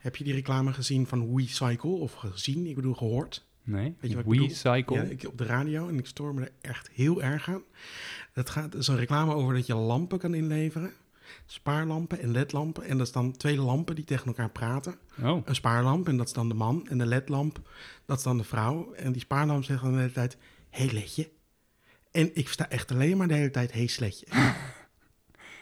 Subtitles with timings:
[0.00, 1.90] Heb je die reclame gezien van WeCycle?
[1.90, 3.46] Of gezien, ik bedoel gehoord?
[3.62, 3.96] Nee?
[4.00, 4.36] Weet je wat?
[4.36, 4.96] WeCycle?
[4.96, 7.62] Ja, ik, op de radio en ik stoor me er echt heel erg aan.
[8.32, 10.92] Dat gaat, is een reclame over dat je lampen kan inleveren.
[11.46, 12.84] Spaarlampen en ledlampen.
[12.84, 14.94] En dat is dan twee lampen die tegen elkaar praten.
[15.22, 16.88] Oh, Een spaarlamp en dat is dan de man.
[16.88, 17.70] En de ledlamp,
[18.06, 18.92] dat is dan de vrouw.
[18.92, 20.36] En die spaarlamp zegt dan de hele tijd,
[20.70, 21.30] hé hey, ledje.
[22.10, 24.26] En ik sta echt alleen maar de hele tijd, hé hey, sletje.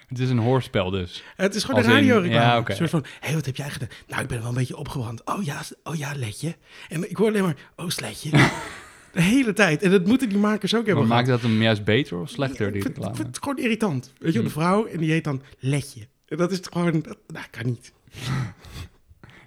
[0.09, 1.23] het is een hoorspel dus.
[1.37, 2.45] Het is gewoon Als een in- radioreclame.
[2.45, 2.71] ja, oké.
[2.71, 3.89] Een soort van, hé, hey, wat heb jij gedaan?
[4.07, 5.25] Nou, ik ben wel een beetje opgebrand.
[5.25, 6.57] Oh ja, s- oh ja, ledje.
[6.89, 8.31] En ik hoor alleen maar, oh, sletje.
[9.13, 9.83] de hele tijd.
[9.83, 12.73] En dat moeten die makers ook Maar hebben maakt dat hem juist beter of slechter,
[12.73, 13.17] die reclame?
[13.17, 14.13] het gewoon irritant.
[14.19, 16.09] Weet je, de vrouw en die heet dan Letje.
[16.27, 17.93] En dat is gewoon, dat, nou, kan niet.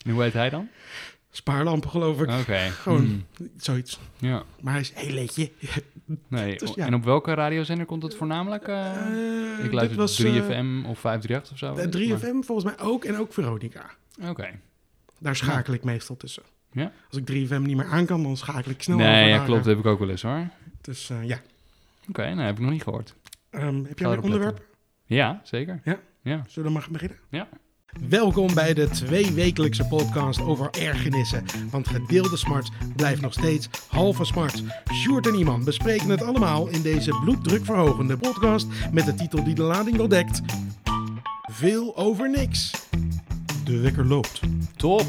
[0.06, 0.70] En hoe heet hij dan?
[1.32, 2.30] Spaarlampen, geloof ik.
[2.30, 2.58] Oké.
[2.60, 3.26] Gewoon Hmm,
[3.58, 4.00] zoiets.
[4.18, 5.52] Ja, Maar hij is, hé, Letje.
[6.28, 6.58] nee.
[6.58, 6.86] Dus ja.
[6.86, 8.68] En op welke radiozender komt het voornamelijk?
[8.68, 8.96] eh?
[9.60, 11.76] Eh, ik luister was, 3FM of 538 of zo.
[11.76, 13.90] eh, 3FM volgens mij ook en ook Veronica.
[14.24, 14.50] Oké.
[15.20, 16.44] Daar schakel ik meestal tussen.
[16.72, 16.92] Ja?
[17.10, 19.50] Als ik 3FM niet meer aan kan, dan schakel ik snel Nee, ja, klopt.
[19.50, 20.48] eh, Dat heb ik ook wel eens hoor.
[20.82, 21.42] Dus eh, ja.
[22.10, 23.16] Oké, nou heb ik nog niet gehoord.
[23.50, 24.66] Ehm, heb jij een onderwerp?
[25.06, 25.80] Ja, zeker.
[25.84, 26.00] Ja?
[26.22, 26.44] Ja.
[26.48, 27.18] Zullen we maar gaan beginnen?
[27.30, 27.48] Ja.
[28.00, 31.46] Welkom bij de tweewekelijkse podcast over ergernissen.
[31.70, 34.64] Want gedeelde smart blijft nog steeds halve smart.
[34.94, 39.62] Sjoerd en Iman bespreken het allemaal in deze bloeddrukverhogende podcast met de titel die de
[39.62, 40.42] lading wel dekt.
[41.42, 42.72] Veel over niks.
[43.64, 44.40] De wekker loopt.
[44.76, 45.06] Top.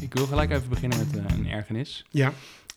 [0.00, 2.04] Ik wil gelijk even beginnen met eh, een ergernis.
[2.10, 2.32] Ja,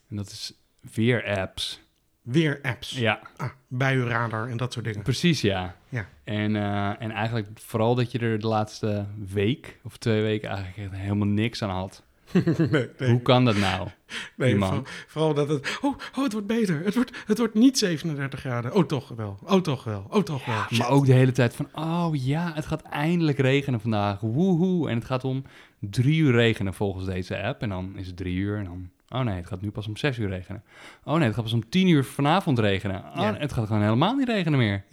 [0.10, 0.54] En dat is
[0.94, 1.82] weer-apps.
[2.28, 2.90] Weer apps.
[2.98, 5.02] Ja, Ah, buienradar en dat soort dingen.
[5.02, 5.76] precies ja.
[5.90, 6.08] Ja.
[6.24, 10.96] En, eh, en eigenlijk vooral dat je er de laatste week of twee weken eigenlijk
[10.96, 12.04] helemaal niks aan had.
[12.34, 13.88] nee, nee, Hoe kan dat nou?
[14.36, 14.68] nee, man?
[14.68, 15.78] vooral, vooral dat het...
[15.82, 16.84] Oh, oh, het wordt beter.
[16.84, 18.74] Het wordt, het wordt niet 37 graden.
[18.74, 19.40] Oh, toch wel.
[19.44, 20.06] Oh, toch wel.
[20.10, 20.64] Oh, toch wel.
[20.78, 24.20] Maar ook de hele tijd van, oh ja, het gaat eindelijk regenen vandaag.
[24.20, 24.90] Woehoe.
[24.90, 25.44] En het gaat om
[25.80, 27.62] drie uur regenen volgens deze app.
[27.62, 28.90] En dan is het drie uur en dan...
[29.10, 30.64] Oh nee, het gaat nu pas om zes uur regenen.
[31.04, 33.04] Oh nee, het gaat pas om tien uur vanavond regenen.
[33.06, 33.32] Oh, Ja.
[33.32, 34.84] nee, Het gaat gewoon helemaal niet regenen meer.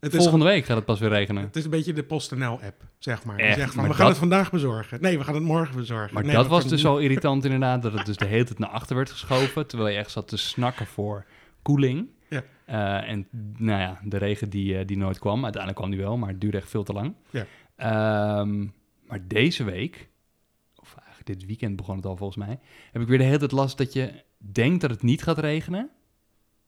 [0.00, 1.42] Het is Volgende week gaat het pas weer regenen.
[1.42, 3.36] Het is een beetje de PostNL-app, zeg maar.
[3.36, 4.98] Echt, zegt van, maar we gaan dat- het vandaag bezorgen.
[5.00, 6.14] Nee, we gaan het morgen bezorgen.
[6.14, 8.68] Maar Nee, dat was dus al irritant inderdaad, dat het dus de hele tijd naar
[8.68, 11.24] achter werd geschoven, terwijl je echt zat te snakken voor
[11.62, 12.08] koeling.
[12.28, 12.42] Ja.
[12.64, 16.16] Eh, en nou ja, de regen die, eh, die nooit kwam, uiteindelijk kwam die wel,
[16.16, 17.14] maar het duurde echt veel te lang.
[17.30, 17.44] Ja.
[17.76, 18.60] Ehm,
[19.06, 20.08] maar deze week,
[21.26, 22.58] dit weekend begon het al volgens mij,
[22.92, 25.90] heb ik weer de hele tijd last dat je denkt dat het niet gaat regenen.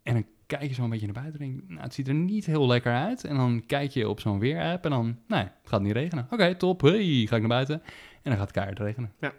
[0.02, 2.14] En dan kijk je zo een beetje naar buiten en denk nou, het ziet er
[2.14, 3.24] niet heel lekker uit.
[3.24, 6.26] En dan kijk je op zo'n weerapp en dan, nee, het gaat niet regenen.
[6.30, 7.82] Oké, top, hey, ga ik naar buiten.
[7.84, 9.12] En dan gaat het keihard regenen.
[9.20, 9.32] Ja.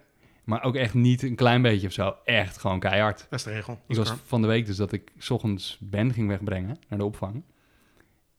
[0.44, 2.16] Maar ook echt niet een klein beetje of zo.
[2.24, 3.26] Echt gewoon keihard.
[3.30, 3.74] Dat is de regel.
[3.74, 6.98] Dat Ik was van de week dus dat ik 's ochtends Ben ging wegbrengen naar
[6.98, 7.42] de opvang.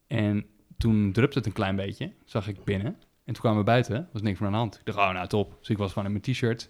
[0.08, 0.46] En
[0.78, 2.98] toen drupte het een klein beetje, zag ik binnen.
[3.28, 4.76] En toen kwamen we buiten, was niks meer aan de hand.
[4.80, 5.56] Ik dacht, oh nou top.
[5.60, 6.70] Dus ik was gewoon in mijn t-shirt.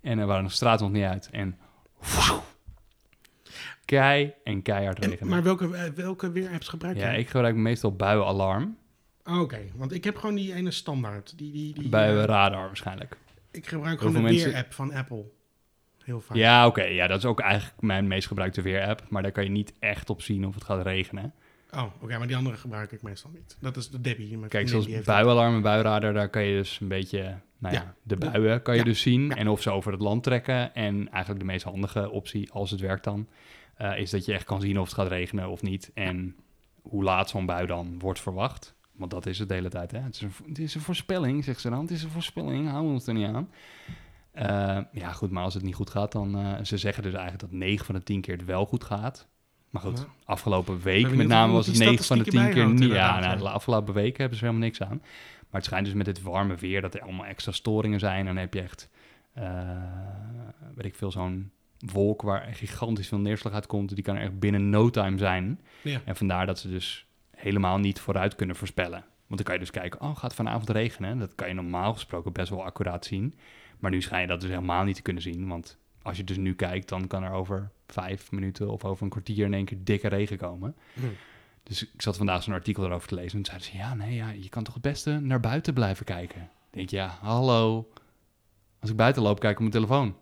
[0.00, 1.28] En er waren nog straat nog niet uit.
[1.32, 1.58] En
[3.84, 5.30] kei en keihard En- regenen.
[5.32, 7.18] maar welke, eh, welke weerapps gebruik ja, jij?
[7.18, 8.76] ik gebruik meestal buienalarm.
[9.24, 11.38] Oh, Oké, want ik heb gewoon die ene standaard.
[11.38, 13.16] Die, die, die, Bij eh, radar waarschijnlijk.
[13.50, 15.24] ik gebruik gewoon de mensen- weerapp van Apple.
[16.04, 16.36] Heel vaak.
[16.36, 16.82] Ja, oké.
[16.82, 19.02] ja, dat is ook eigenlijk mijn meest gebruikte weerapp.
[19.08, 21.34] Maar daar kan je niet echt op zien of het gaat regenen.
[21.74, 23.56] Oh, oké, maar die andere gebruik ik meestal niet.
[23.60, 24.38] Dat is de Debbie.
[24.38, 24.86] mijn Kijk, zoals
[25.54, 27.38] en buienradar, daar kan je dus een beetje...
[27.58, 27.94] Nou ja, Ja.
[28.02, 28.86] de buien kan je Ja.
[28.86, 29.32] dus zien.
[29.34, 30.74] En of ze over het land trekken.
[30.74, 33.28] En eigenlijk de meest handige optie, als het werkt dan...
[33.74, 35.90] eh, is dat je echt kan zien of het gaat regenen of niet.
[35.94, 36.36] En
[36.82, 38.74] hoe laat zo'n bui dan wordt verwacht.
[38.92, 39.98] Want dat is het de hele tijd, hè.
[39.98, 41.80] Het is een, het is een voorspelling, zegt ze dan.
[41.80, 43.50] Het is een voorspelling, houden we ons er niet aan.
[44.32, 46.38] Eh, ja, goed, maar als het niet goed gaat, dan...
[46.38, 49.28] eh, ze zeggen dus eigenlijk dat 9 van de 10 keer het wel goed gaat.
[49.70, 50.04] Maar goed, Ja.
[50.24, 52.90] afgelopen week met name was het die 9 van de 10 keer niet.
[52.92, 54.98] Ja, nou, de afgelopen weken hebben ze helemaal niks aan.
[55.50, 58.18] Maar het schijnt dus met dit warme weer dat er allemaal extra storingen zijn.
[58.18, 58.88] En dan heb je echt,
[59.32, 59.44] eh,
[60.74, 63.94] weet ik veel, zo'n wolk waar gigantisch veel neerslag uitkomt.
[63.94, 65.60] Die kan er echt binnen no time zijn.
[65.82, 66.00] Ja.
[66.04, 67.06] En vandaar dat ze dus
[67.36, 69.04] helemaal niet vooruit kunnen voorspellen.
[69.26, 71.18] Want dan kan je dus kijken, oh, gaat vanavond regenen?
[71.18, 73.34] Dat kan je normaal gesproken best wel accuraat zien.
[73.78, 75.48] Maar nu schijn je dat dus helemaal niet te kunnen zien.
[75.48, 79.10] Want als je dus nu kijkt, dan kan er over vijf minuten of over een
[79.10, 80.76] kwartier in één keer dikke regen komen.
[80.94, 81.00] Hm.
[81.62, 83.38] Dus ik zat vandaag zo'n artikel erover te lezen.
[83.38, 86.04] En toen zeiden ze, ja, nee, ja, je kan toch het beste naar buiten blijven
[86.04, 86.38] kijken.
[86.38, 87.88] Dan denk je, ja, hallo.
[88.80, 90.16] Als ik buiten loop, kijk ik op mijn telefoon.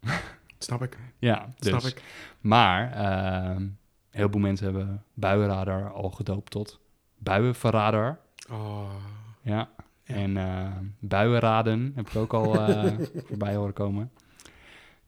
[0.58, 0.98] Snap ik.
[1.18, 1.68] Ja, dus.
[1.68, 2.02] Snap ik.
[2.40, 3.66] Maar ehm
[4.10, 6.80] heel veel mensen hebben buienradar al gedoopt tot
[7.18, 8.18] buienverradar.
[8.50, 8.90] Oh,
[9.42, 9.68] Ja.
[10.04, 10.14] Ja.
[10.14, 12.92] En eh buienraden heb ik ook al eh,
[13.28, 14.10] voorbij horen komen.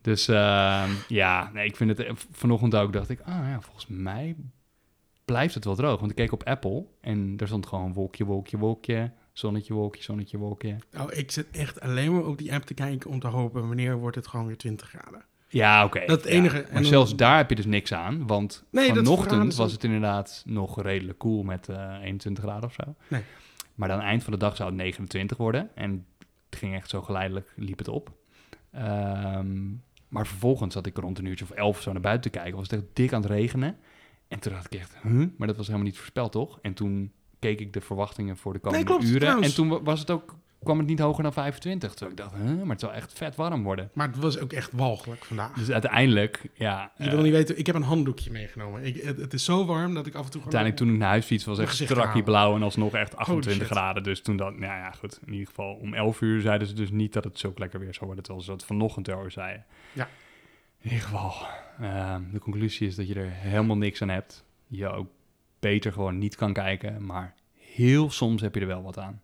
[0.06, 2.26] Dus ehm, ja, nee, ik vind het...
[2.30, 4.36] Vanochtend ook dacht ik, ah ja, volgens mij
[5.24, 5.98] blijft het wel droog.
[5.98, 9.10] Want ik keek op Apple en daar stond gewoon wolkje, wolkje, wolkje.
[9.32, 10.76] Zonnetje, wolkje, zonnetje, wolkje.
[10.98, 13.98] Oh, ik zit echt alleen maar op die app te kijken om te hopen wanneer
[13.98, 15.24] wordt het gewoon weer 20 graden.
[15.48, 16.02] Ja, oké.
[16.06, 16.38] Dat het ja.
[16.38, 18.26] enige- en Maar dan- zelfs daar heb je dus niks aan.
[18.26, 22.94] Want Nee, vanochtend was het inderdaad nog redelijk koel met eh 21 graden of zo.
[23.08, 23.22] Nee.
[23.74, 25.70] Maar dan eind van de dag zou het 29 worden.
[25.74, 26.06] En
[26.50, 28.12] het ging echt zo geleidelijk, liep het op.
[28.72, 29.58] Ehm,
[30.08, 32.56] maar vervolgens zat ik rond een uurtje of elf zo naar buiten te kijken.
[32.58, 33.76] Was het echt dik aan het regenen.
[34.28, 35.26] En toen dacht ik echt, huh?
[35.36, 36.58] Maar dat was helemaal niet voorspeld, toch?
[36.62, 39.20] En toen keek ik de verwachtingen voor de komende klopt, uren.
[39.20, 39.48] trouwens.
[39.48, 41.94] En toen wa- was het ook, kwam het niet hoger dan 25.
[41.94, 42.58] Terwijl ik dacht, huh?
[42.58, 43.90] Maar het zal echt vet warm worden.
[43.92, 45.52] Maar het was ook echt walgelijk vandaag.
[45.52, 46.92] Dus uiteindelijk, ja...
[46.96, 48.84] Je eh, wil niet weten, ik heb een handdoekje meegenomen.
[48.84, 50.40] Ik, het, het is zo warm dat ik af en toe.
[50.40, 53.76] Uiteindelijk toen ik naar huis fiets was echt strakkie blauw en alsnog echt 28 shit.
[53.76, 54.02] graden.
[54.02, 56.90] Dus toen dat, nou ja goed, in ieder geval om 11 uur zeiden ze dus
[56.90, 58.24] niet dat het zo lekker weer zou worden.
[58.24, 59.64] Terwijl ze dat vanochtend erover zeiden.
[59.92, 60.08] Ja.
[60.80, 61.34] In ieder geval,
[61.80, 64.44] ehm, de conclusie is dat je er helemaal niks aan hebt.
[64.66, 65.08] Je ook
[65.60, 69.22] beter gewoon niet kan kijken, maar heel soms heb je er wel wat aan.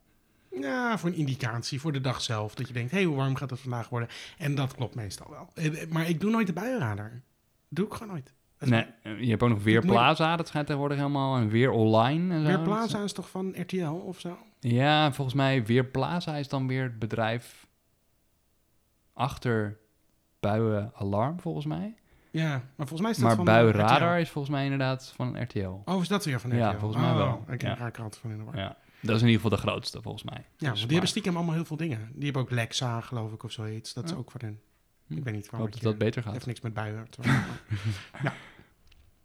[0.61, 2.55] Ja, voor een indicatie, voor de dag zelf.
[2.55, 4.09] Dat je denkt, hé, hey, hoe warm gaat het vandaag worden?
[4.39, 5.49] En dat klopt meestal wel.
[5.55, 7.11] Eh, Maar ik doe nooit de buienradar.
[7.11, 7.21] Dat
[7.69, 8.33] doe ik gewoon nooit.
[8.59, 11.71] Nee, eh, je hebt ook nog Weer moet- Plaza, dat schijnt tegenwoordig helemaal, en Weer
[11.71, 12.35] Online.
[12.35, 12.47] En zo.
[12.47, 14.37] Weer Plaza is toch van RTL of zo?
[14.61, 17.67] Ja, volgens mij Weer Plaza is dan weer het bedrijf
[19.13, 19.79] achter
[20.41, 21.95] Buien Alarm, volgens mij.
[22.31, 24.21] Ja, maar volgens mij is dat Maar van Buien RTL.
[24.21, 25.81] Is volgens mij inderdaad van RTL.
[25.85, 26.59] Oh, is dat weer van RTL?
[26.59, 27.45] Ja, volgens mij Oh, wel.
[27.49, 27.75] Ik Ja.
[27.75, 28.57] raak er altijd van in de war.
[28.57, 30.47] Ja, dat is in ieder geval de grootste, volgens mij.
[30.57, 32.11] Ja, Dus, die hebben stiekem allemaal heel veel dingen.
[32.15, 33.93] Die hebben ook Lexa, geloof ik, of zoiets.
[33.93, 34.17] Dat is Ja.
[34.17, 34.61] ook voor hen.
[35.07, 35.17] Hm.
[35.17, 36.33] Ik weet niet Ik waarom hoop ik dat dat beter gaat.
[36.33, 37.07] heeft niks met buien.
[37.11, 37.53] te maken.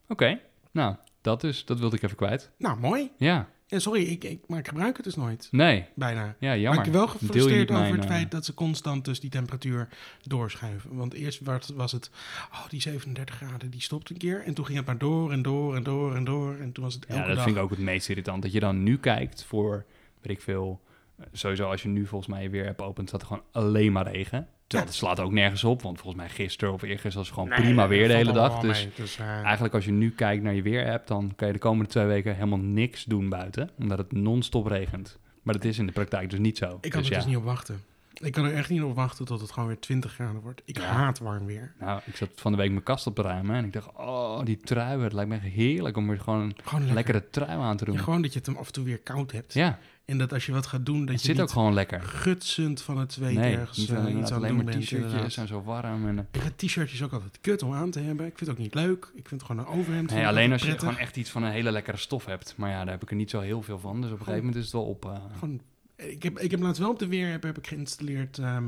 [0.07, 0.39] Oké,
[0.71, 2.51] nou, dat is, dat wilde ik even kwijt.
[2.57, 3.12] nou, mooi.
[3.18, 5.48] Ja, Ja, sorry, ik, ik, maar ik gebruik het dus nooit.
[5.52, 6.22] nee, Bijna.
[6.25, 6.86] ja, Maar jammer.
[6.86, 9.88] ik ben wel gefrustreerd over mijn, het eh, feit dat ze constant dus die temperatuur
[10.22, 10.96] doorschuiven.
[10.96, 12.10] Want eerst was, was het,
[12.52, 14.44] oh, die 37 graden, die stopt een keer.
[14.46, 16.56] En toen ging het maar door en door en door en door.
[16.58, 17.44] En toen was het elke Ja, dat dag.
[17.44, 18.42] vind ik ook het meest irritant.
[18.42, 19.86] Dat je dan nu kijkt voor,
[20.22, 20.81] weet ik veel...
[21.18, 24.12] eh, Sowieso als je nu volgens mij weer app opent, staat er gewoon alleen maar
[24.12, 24.48] regen.
[24.68, 27.50] Terwijl het slaat ook nergens op, want volgens mij gisteren of eergisteren was het gewoon
[27.50, 28.60] Nee, prima weer de hele dag.
[28.60, 28.88] Dus.
[28.96, 31.90] Dus, eh, eigenlijk als je nu kijkt naar je weer-app, dan kan je de komende
[31.90, 33.69] twee weken helemaal niks doen buiten.
[33.80, 35.19] Omdat het non-stop regent.
[35.42, 36.78] Maar dat is in de praktijk dus niet zo.
[36.81, 37.81] ik kan dus er ja, dus niet op wachten.
[38.14, 40.62] Ik kan er echt niet op wachten tot het gewoon weer 20 graden wordt.
[40.66, 40.84] Ik Ja.
[40.84, 41.74] haat warm weer.
[41.80, 44.44] Nou, ik zat van de week mijn kast op te ruimen en ik dacht, oh,
[44.44, 46.96] die trui, het lijkt me heerlijk om weer gewoon een Gewoon lekker.
[47.14, 47.94] lekkere trui aan te doen.
[47.96, 49.54] Ja, gewoon dat je het hem af en toe weer koud hebt.
[49.54, 51.74] Ja, En dat als je wat gaat doen, dat het je zit niet ook gewoon
[51.74, 52.01] lekker.
[52.01, 54.80] gutsend van het zweet Nee, ergens niet eh, alleen, iets aan het alleen doen maar
[54.83, 56.07] t-shirtjes en zo warm.
[56.07, 58.25] En, Ik vind t-shirtjes ook altijd kut om aan te hebben.
[58.25, 59.06] Ik vind het ook niet leuk.
[59.15, 60.12] Ik vind het gewoon een overhemd.
[60.12, 62.54] nee, alleen als je gewoon echt iets van een hele lekkere stof hebt.
[62.57, 63.95] Maar ja, daar heb ik er niet zo heel veel van.
[64.01, 65.06] Dus op een gegeven moment is het wel op.
[65.06, 65.62] eh, Gewoon,
[65.97, 68.38] ik, heb, ik heb laatst wel op de weer heb ik geïnstalleerd.
[68.38, 68.63] ehm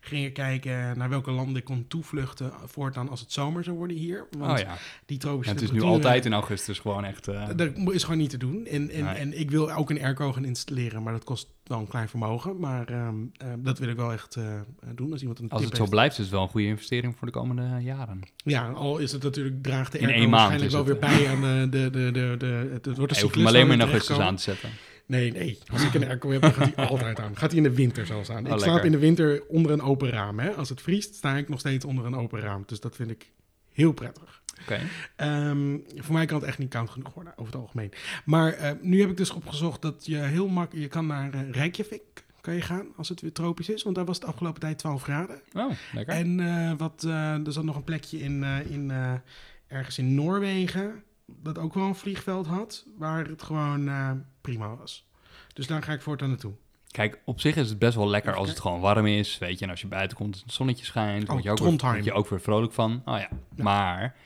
[0.00, 3.96] ging ik kijken naar welke landen ik kon toevluchten voortaan als het zomer zou worden
[3.96, 4.26] hier.
[4.38, 4.76] Want oh ja,
[5.06, 7.28] die tropische Ja, het is nu altijd in augustus gewoon echt...
[7.28, 8.66] eh, Dat is gewoon niet te doen.
[8.66, 9.14] En, en, Nee.
[9.14, 12.58] en ik wil ook een airco gaan installeren, maar dat kost wel een klein vermogen.
[12.58, 14.44] Maar ehm, eh, dat wil ik wel echt eh,
[14.94, 15.12] doen.
[15.12, 15.90] Als iemand een als het zo heeft.
[15.90, 18.20] blijft, is het wel een goede investering voor de komende jaren.
[18.36, 21.90] Ja, al is het natuurlijk, draagt de airco waarschijnlijk wel weer bij aan eh, de,
[21.90, 24.70] de, de, de, het, wordt een alleen maar in augustus aan te zetten.
[25.12, 25.58] Nee, nee.
[25.72, 27.36] Als ik een airco heb, dan gaat hij altijd aan.
[27.36, 28.46] Gaat hij in de winter zelfs aan.
[28.46, 28.84] Oh, ik slaap lekker.
[28.84, 30.38] in de winter onder een open raam.
[30.38, 30.50] Hè.
[30.50, 32.62] Als het vriest, sta ik nog steeds onder een open raam.
[32.66, 33.30] Dus dat vind ik
[33.72, 34.42] heel prettig.
[34.62, 34.80] Oké.
[35.16, 37.92] Ehm, voor mij kan het echt niet koud genoeg worden, over het algemeen.
[38.24, 40.84] Maar eh, nu heb ik dus opgezocht dat je heel makkelijk...
[40.84, 43.82] Je kan naar eh, Reykjavik kan je gaan als het weer tropisch is.
[43.82, 45.40] Want daar was het afgelopen tijd 12 graden.
[45.52, 46.14] Oh, lekker.
[46.14, 48.92] En eh, wat, er zat nog een plekje in, in
[49.66, 53.88] ergens in Noorwegen, dat ook wel een vliegveld had, waar het gewoon
[54.42, 55.06] prima was.
[55.52, 56.52] Dus daar ga ik voortaan naartoe.
[56.90, 59.64] Kijk, op zich is het best wel lekker als het gewoon warm is, weet je.
[59.64, 62.12] En als je buiten komt, het zonnetje schijnt, Oh, word je, ook weer, word je
[62.12, 63.02] ook weer vrolijk van.
[63.04, 63.28] Oh ja.
[63.54, 63.62] Ja.
[63.62, 64.16] Maar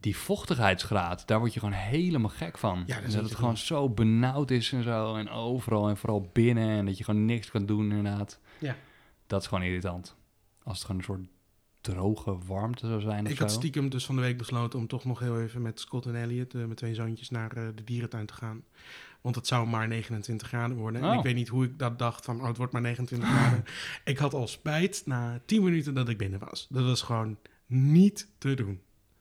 [0.00, 2.82] die vochtigheidsgraad, daar word je gewoon helemaal gek van.
[2.86, 5.14] Ja, dat is En dat het gewoon zo benauwd is en zo.
[5.16, 6.68] En overal en vooral binnen.
[6.68, 8.38] En dat je gewoon niks kan doen inderdaad.
[8.58, 8.76] Ja.
[9.26, 10.16] Dat is gewoon irritant.
[10.62, 11.26] Als het gewoon een soort
[11.80, 13.42] droge warmte zou zijn of Ik zo.
[13.42, 16.14] had stiekem dus van de week besloten om toch nog heel even met Scott en
[16.14, 18.62] Elliot, eh, mijn twee zoontjes, naar eh, de dierentuin te gaan.
[19.20, 21.00] Want het zou maar 29 graden worden.
[21.02, 21.14] En Oh.
[21.16, 23.64] ik weet niet hoe ik dat dacht van, oh, het wordt maar 29 graden.
[24.04, 26.66] Ik had al spijt na 10 minuten dat ik binnen was.
[26.70, 28.80] Dat was gewoon niet te doen.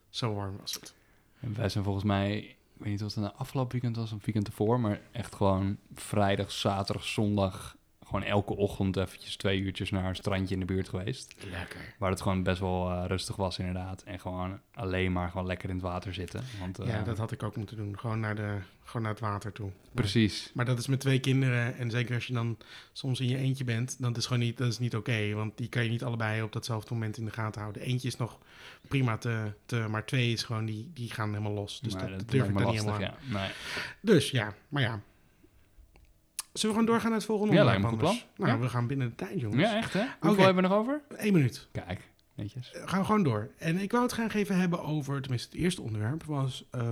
[0.09, 0.95] Zo warm was het.
[1.39, 4.11] En wij zijn volgens mij, ik weet niet of het een afgelopen weekend was of
[4.11, 7.77] een weekend ervoor, maar echt gewoon vrijdag, zaterdag, zondag,
[8.07, 11.35] gewoon elke ochtend eventjes twee uurtjes naar een strandje in de buurt geweest.
[11.51, 11.95] Lekker.
[11.97, 14.01] Waar het gewoon best wel eh, rustig was inderdaad.
[14.03, 16.43] En gewoon alleen maar gewoon lekker in het water zitten.
[16.59, 17.99] Want, eh, Ja, dat had ik ook moeten doen.
[17.99, 19.71] Gewoon naar, de, gewoon naar het water toe.
[19.93, 20.51] Precies.
[20.53, 21.77] Maar dat is met twee kinderen.
[21.77, 22.57] En zeker als je dan
[22.91, 25.33] soms in je eentje bent, dan is gewoon niet, dat is niet oké.
[25.33, 27.81] want die kan je niet allebei op datzelfde moment in de gaten houden.
[27.81, 28.37] Eentje is nog
[28.87, 31.79] prima te, te maar twee is gewoon, die, die gaan helemaal los.
[31.79, 33.39] Dus Maar dat, dat durf ik dan me niet lastig, helemaal ja.
[33.39, 33.51] Nee.
[34.01, 35.01] Dus ja, maar ja.
[36.59, 38.37] Zullen we gewoon doorgaan naar het volgende Ja, onderwerp lijkt me een goed anders?
[38.47, 38.65] Nou, Ja.
[38.65, 39.61] we gaan binnen de tijd, jongens.
[39.61, 40.05] Ja, echt hè?
[40.19, 41.01] Hoeveel hebben we nog over?
[41.15, 41.67] Eén minuut.
[41.71, 42.71] Kijk, netjes.
[42.71, 43.49] Eh, gaan we gewoon door.
[43.57, 46.65] En ik wou het graag even hebben over, tenminste het eerste onderwerp was...
[46.71, 46.85] ehm,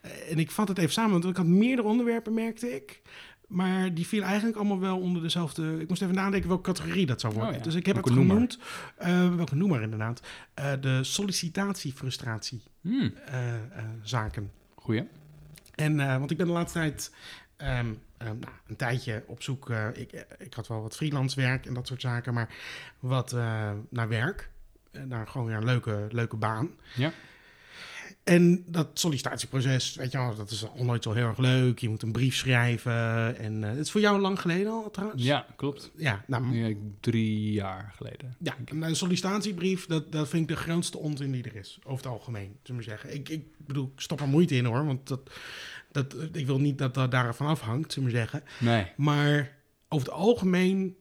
[0.00, 3.02] eh, en ik vat het even samen, want ik had meerdere onderwerpen, merkte ik.
[3.46, 5.80] Maar die vielen eigenlijk allemaal wel onder dezelfde...
[5.80, 7.50] Ik moest even nadenken welke categorie dat zou worden.
[7.52, 8.58] Oh ja, Dus ik heb welke het genoemd,
[8.96, 10.20] eh, welke noemer inderdaad,
[10.80, 13.14] de sollicitatiefrustratie Hmm,
[14.02, 14.50] zaken.
[14.74, 15.08] goeie.
[15.74, 17.14] En, want ik ben de laatste tijd
[17.56, 19.70] ehm, ehm, nou, een tijdje op zoek.
[19.70, 22.54] eh, ik, eh, ik had wel wat freelance werk en dat soort zaken, maar
[23.00, 24.50] wat eh, naar werk.
[25.06, 26.70] Naar gewoon weer een leuke, leuke baan.
[26.94, 27.12] Ja.
[28.24, 31.78] En dat sollicitatieproces, weet je wel, dat is al nooit zo heel erg leuk.
[31.78, 33.36] Je moet een brief schrijven.
[33.38, 35.22] En eh het is voor jou lang geleden al trouwens?
[35.22, 35.90] Ja, klopt.
[35.96, 38.36] Ja, nou, Ja, drie jaar geleden.
[38.38, 41.78] ja, een sollicitatiebrief, dat, dat vind ik de grootste onzin die er is.
[41.84, 43.14] Over het algemeen, zullen we zeggen.
[43.14, 45.30] Ik, ik bedoel, ik stop er moeite in hoor, want dat,
[45.96, 48.42] dat, ik wil niet dat dat daarvan afhangt, zullen we zeggen.
[48.58, 48.92] Nee.
[48.96, 49.56] Maar
[49.88, 50.96] over het algemeen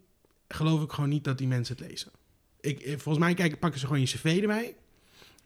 [0.48, 2.12] geloof ik gewoon niet dat die mensen het lezen.
[2.60, 4.76] Ik, eh, volgens mij kijken, pakken ze gewoon je cv erbij.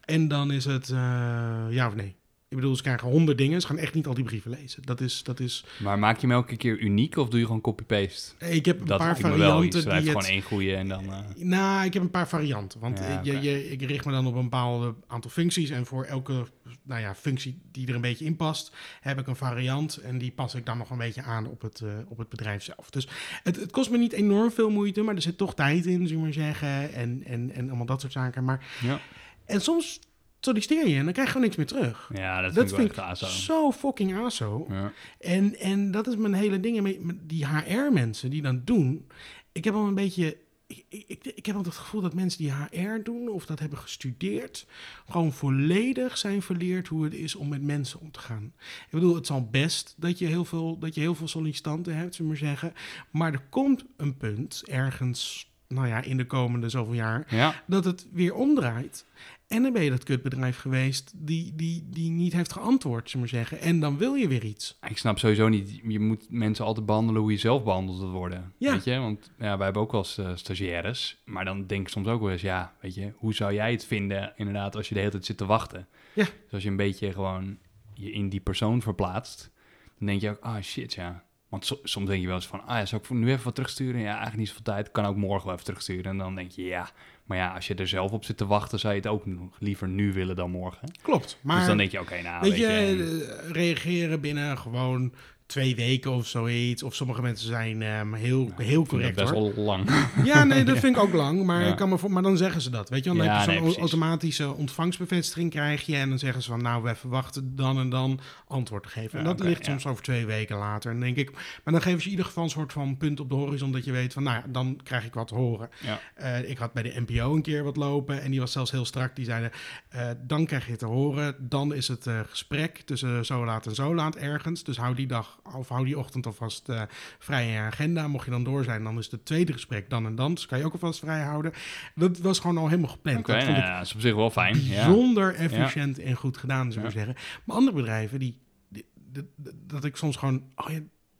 [0.05, 2.15] En dan is het eh, ja of nee.
[2.49, 3.61] Ik bedoel, ze krijgen honderd dingen.
[3.61, 4.83] Ze gaan echt niet al die brieven lezen.
[4.83, 5.23] Dat is...
[5.23, 8.45] Dat is Maar maak je hem elke keer uniek of doe je gewoon copy-paste?
[8.45, 11.03] ik heb een Dat paar wel varianten Schrijf die gewoon één goede en dan...
[11.13, 12.79] eh, Nou, ik heb een paar varianten.
[12.79, 15.69] Want Ja, je, je, ik richt me dan op een bepaald aantal functies.
[15.69, 16.45] En voor elke
[16.83, 19.97] nou ja, functie die er een beetje in past, heb ik een variant.
[19.97, 22.63] En die pas ik dan nog een beetje aan op het, eh, op het bedrijf
[22.63, 22.89] zelf.
[22.89, 23.07] Dus
[23.43, 26.15] het, het kost me niet enorm veel moeite, maar er zit toch tijd in, zullen
[26.15, 26.93] we maar zeggen.
[26.93, 28.43] En, en, en allemaal dat soort zaken.
[28.43, 28.99] Maar, ja.
[29.45, 29.99] en soms
[30.39, 32.09] solliciteer je en dan krijg je gewoon niks meer terug.
[32.13, 34.65] ja, dat, Dat vind ik vind zo fucking aso.
[34.69, 34.91] Ja.
[35.19, 39.07] En, en dat is mijn hele ding met, met die HR-mensen die dat doen.
[39.51, 40.37] Ik heb al een beetje.
[40.67, 43.77] Ik, ik, ik heb altijd het gevoel dat mensen die HR doen of dat hebben
[43.77, 44.67] gestudeerd,
[45.09, 48.53] gewoon volledig zijn verleerd hoe het is om met mensen om te gaan.
[48.85, 52.15] Ik bedoel, het zal best dat je heel veel, dat je heel veel sollicitanten hebt,
[52.15, 52.73] zullen we maar zeggen.
[53.09, 57.85] Maar er komt een punt ergens, nou ja, in de komende zoveel jaar, ja, dat
[57.85, 59.05] het weer omdraait.
[59.49, 63.35] En dan ben je dat kutbedrijf geweest die, die, die niet heeft geantwoord, zullen we
[63.35, 63.67] maar zeggen.
[63.67, 64.77] En dan wil je weer iets.
[64.87, 65.79] ik snap sowieso niet.
[65.83, 68.53] Je moet mensen altijd behandelen hoe je zelf behandeld wilt worden.
[68.57, 68.71] Ja.
[68.71, 68.97] Weet je?
[68.97, 71.21] Want ja, wij hebben ook wel eens eh, stagiaires.
[71.25, 73.85] Maar dan denk ik soms ook wel eens, ja, weet je, hoe zou jij het
[73.85, 75.87] vinden inderdaad als je de hele tijd zit te wachten?
[76.13, 76.23] Ja.
[76.23, 77.57] Dus als je een beetje gewoon
[77.93, 79.51] je in die persoon verplaatst,
[79.97, 81.23] dan denk je ook, ah shit, ja.
[81.49, 83.55] Want so- soms denk je wel eens van, ah ja, zou ik nu even wat
[83.55, 84.01] terugsturen?
[84.01, 84.91] Ja, eigenlijk niet zoveel tijd.
[84.91, 86.11] Kan ook morgen wel even terugsturen.
[86.11, 86.89] En dan denk je, ja.
[87.29, 89.57] Maar ja, als je er zelf op zit te wachten, zou je het ook nog
[89.59, 90.91] liever nu willen dan morgen.
[91.01, 91.37] Klopt.
[91.41, 95.13] Maar dus dan denk je, oké, nou, weet weet je, eh, reageren binnen gewoon
[95.49, 96.83] twee weken of zoiets.
[96.83, 99.89] Of sommige mensen zijn ehm, heel, heel vind dat correct best wel lang.
[100.23, 101.45] Ja, nee, dat vind ik ook lang.
[101.45, 101.67] Maar, Ja.
[101.67, 102.89] ik kan me voor, maar dan zeggen ze dat.
[102.89, 103.17] Weet je, wel?
[103.17, 105.95] dan Ja, heb je zo'n automatische ontvangstbevestiging krijg je.
[105.95, 109.19] En dan zeggen ze van, nou, we verwachten dan en dan antwoord te geven.
[109.19, 110.91] en dat ligt soms over twee weken later.
[110.91, 111.31] En denk ik,
[111.63, 113.71] maar dan geven ze in ieder geval een soort van punt op de horizon.
[113.71, 115.69] Dat je weet van, nou ja, dan krijg ik wat te horen.
[116.15, 118.85] Eh, ik had bij de NPO een keer wat lopen en die was zelfs heel
[118.85, 119.15] strak.
[119.15, 119.51] Die zeiden,
[119.89, 123.75] eh, dan krijg je te horen, dan is het eh, gesprek tussen zo laat en
[123.75, 124.63] zo laat ergens.
[124.63, 126.81] Dus hou die dag of hou die ochtend alvast eh,
[127.19, 128.07] vrij in je agenda.
[128.07, 130.33] Mocht je dan door zijn, dan is het tweede gesprek dan en dan.
[130.33, 131.53] Dus kan je ook alvast vrij houden.
[131.95, 133.19] Dat was gewoon al helemaal gepland.
[133.19, 134.63] Oké, dat vond ik ja, is op zich wel fijn.
[134.65, 134.85] Ja.
[134.85, 136.89] bijzonder efficiënt en goed gedaan, we Ja.
[136.89, 137.15] zeggen.
[137.45, 138.37] Maar andere bedrijven, die,
[138.69, 140.43] die- die- die- dat ik soms gewoon...
[140.55, 140.79] Oh ja,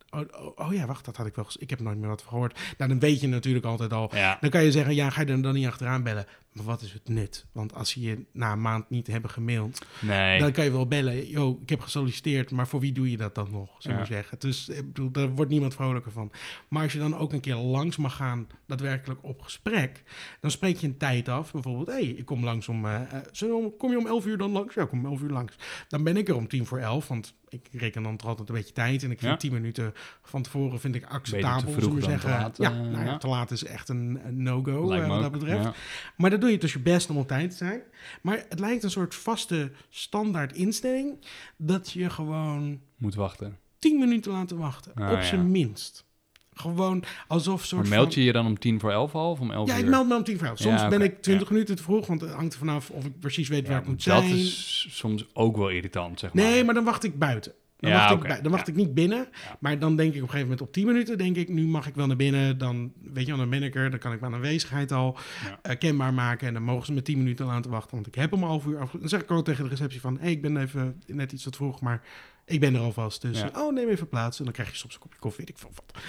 [0.10, 1.48] oh, oh, oh ja, wacht, dat had ik wel...
[1.58, 2.60] Ik heb nooit meer wat gehoord.
[2.78, 4.16] Nou, dan weet je natuurlijk altijd al...
[4.16, 4.38] Ja.
[4.42, 6.26] Dan kan je zeggen, ja, ga je er dan niet achteraan bellen?
[6.60, 7.46] Maar wat is het nut?
[7.52, 9.86] Want als ze je na een maand niet hebben gemaild...
[10.02, 10.40] Nee.
[10.40, 11.28] dan kan je wel bellen.
[11.30, 13.70] Yo, ik heb gesolliciteerd, maar voor wie doe je dat dan nog?
[13.78, 14.10] Zullen we Ja.
[14.10, 14.40] zeggen.
[14.40, 16.32] Dus ik bedoel, daar wordt niemand vrolijker van.
[16.70, 20.04] Maar als je dan ook een keer langs mag gaan, daadwerkelijk op gesprek...
[20.40, 21.52] dan spreek je een tijd af.
[21.52, 22.86] Bijvoorbeeld, hé, hey, ik kom langs om...
[22.86, 24.74] eh, eh, zullen kom je om 11 uur dan langs?
[24.76, 25.56] Ja, ik kom om 11 uur langs.
[25.88, 28.56] Dan ben ik er om tien voor elf, want ik reken dan toch altijd een
[28.56, 29.04] beetje tijd.
[29.04, 29.38] En ik vind Ja.
[29.38, 32.30] 10 minuten van tevoren vind ik acceptabel, te zullen vroeg we dan te zeggen.
[32.42, 35.32] laat, ja, eh, nou ja, te laat is echt een, een no-go eh, wat dat
[35.32, 35.70] betreft.
[36.18, 37.82] Maar dan doe je dus je best om op tijd te zijn.
[38.22, 41.18] Maar het lijkt een soort vaste standaard instelling
[41.58, 43.58] dat je gewoon Moet wachten.
[43.80, 44.94] 10 minuten laten wachten.
[44.96, 45.24] Ah, op ja.
[45.24, 46.08] zijn minst.
[46.54, 49.52] Gewoon alsof soort Maar meld je je dan om tien voor elf al of om
[49.52, 49.84] elf Ja, uur?
[49.84, 50.58] ik meld me om tien voor elf.
[50.58, 53.20] Soms Ja, ben ik 20 minuten te vroeg, want het hangt er vanaf of ik
[53.20, 54.36] precies weet Ja, waar ik moet dat zijn.
[54.38, 56.44] is soms ook wel irritant, zeg maar.
[56.44, 57.54] Nee, maar dan wacht ik buiten.
[57.80, 58.66] Dan Ja, wacht, oké, ik, dan ja.
[58.66, 59.28] ik niet binnen.
[59.60, 61.88] Maar dan denk ik op een gegeven moment op 10 minuten, denk ik, nu mag
[61.88, 62.58] ik wel naar binnen.
[62.58, 63.90] Dan, weet je dan ben ik er.
[63.90, 65.18] Dan kan ik mijn aanwezigheid al
[65.62, 66.48] eh, kenbaar maken.
[66.48, 68.80] En dan mogen ze me 10 minuten laten wachten, want ik heb om half uur
[68.80, 68.92] af.
[68.92, 71.56] Dan zeg ik ook tegen de receptie van, hey, ik ben even net iets wat
[71.56, 72.02] vroeg, maar
[72.46, 73.22] ik ben er alvast.
[73.22, 74.38] Dus, oh, neem even plaats.
[74.38, 76.04] En dan krijg je soms een kopje koffie, weet ik veel wat.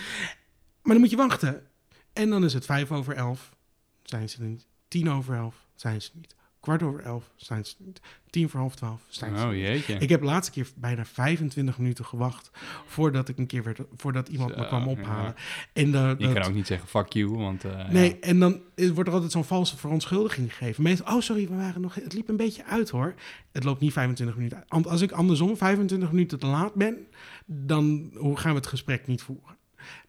[0.82, 1.66] Maar dan moet je wachten.
[2.12, 3.56] En dan is het vijf over elf.
[4.02, 4.66] Zijn ze er niet.
[4.88, 5.66] Tien over elf.
[5.74, 6.34] Zijn ze niet.
[6.60, 8.00] Kwart over elf, Street.
[8.30, 9.94] Tien voor half twaalf, Steins Oh jeetje.
[9.94, 12.50] Ik heb de laatste keer bijna 25 minuten gewacht
[12.86, 14.90] voordat ik een keer werd, voordat iemand me kwam ja.
[14.90, 15.34] ophalen.
[15.72, 17.64] En dan, je kan ook niet zeggen fuck you, want...
[17.64, 18.20] eh, Nee, ja.
[18.20, 20.82] en dan wordt er altijd zo'n valse verontschuldiging gegeven.
[20.82, 23.14] Meestal, oh sorry, we waren nog, het liep een beetje uit hoor.
[23.52, 24.66] Het loopt niet 25 minuten uit.
[24.68, 27.06] Want als ik andersom 25 minuten te laat ben,
[27.46, 29.56] dan hoe gaan we het gesprek niet voeren.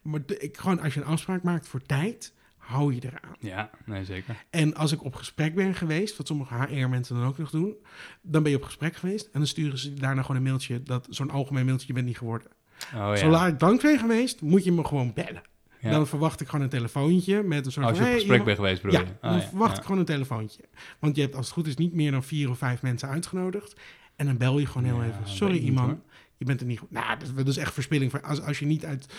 [0.02, 2.34] Maar de- ik, gewoon als je een afspraak maakt voor tijd,
[2.72, 3.36] hou je eraan.
[3.40, 4.46] Ja, nee, zeker.
[4.50, 7.76] En als ik op gesprek ben geweest, wat sommige HR-mensen dan ook nog doen,
[8.22, 11.08] dan ben je op gesprek geweest en dan sturen ze daarna gewoon een mailtje, dat
[11.10, 12.48] zo'n algemeen mailtje, je bent niet geworden.
[12.96, 13.48] Oh ja.
[13.48, 15.42] Ik dank ben geweest, moet je me gewoon bellen.
[15.80, 15.92] Ja.
[15.92, 18.12] Dan verwacht ik gewoon een telefoontje met een soort Als je van...
[18.12, 19.14] op gesprek bent geweest, bedoel ja, je?
[19.22, 20.64] Dan ja, verwacht ik gewoon een telefoontje.
[21.00, 23.76] Want je hebt als het goed is niet meer dan vier of vijf mensen uitgenodigd.
[24.16, 25.28] En dan bel je gewoon heel even.
[25.28, 26.00] Sorry niet, iemand,
[26.38, 26.92] je bent er niet goed.
[26.92, 28.22] Nou, dat, is- echt verspilling.
[28.22, 29.14] Als, als je niet uit...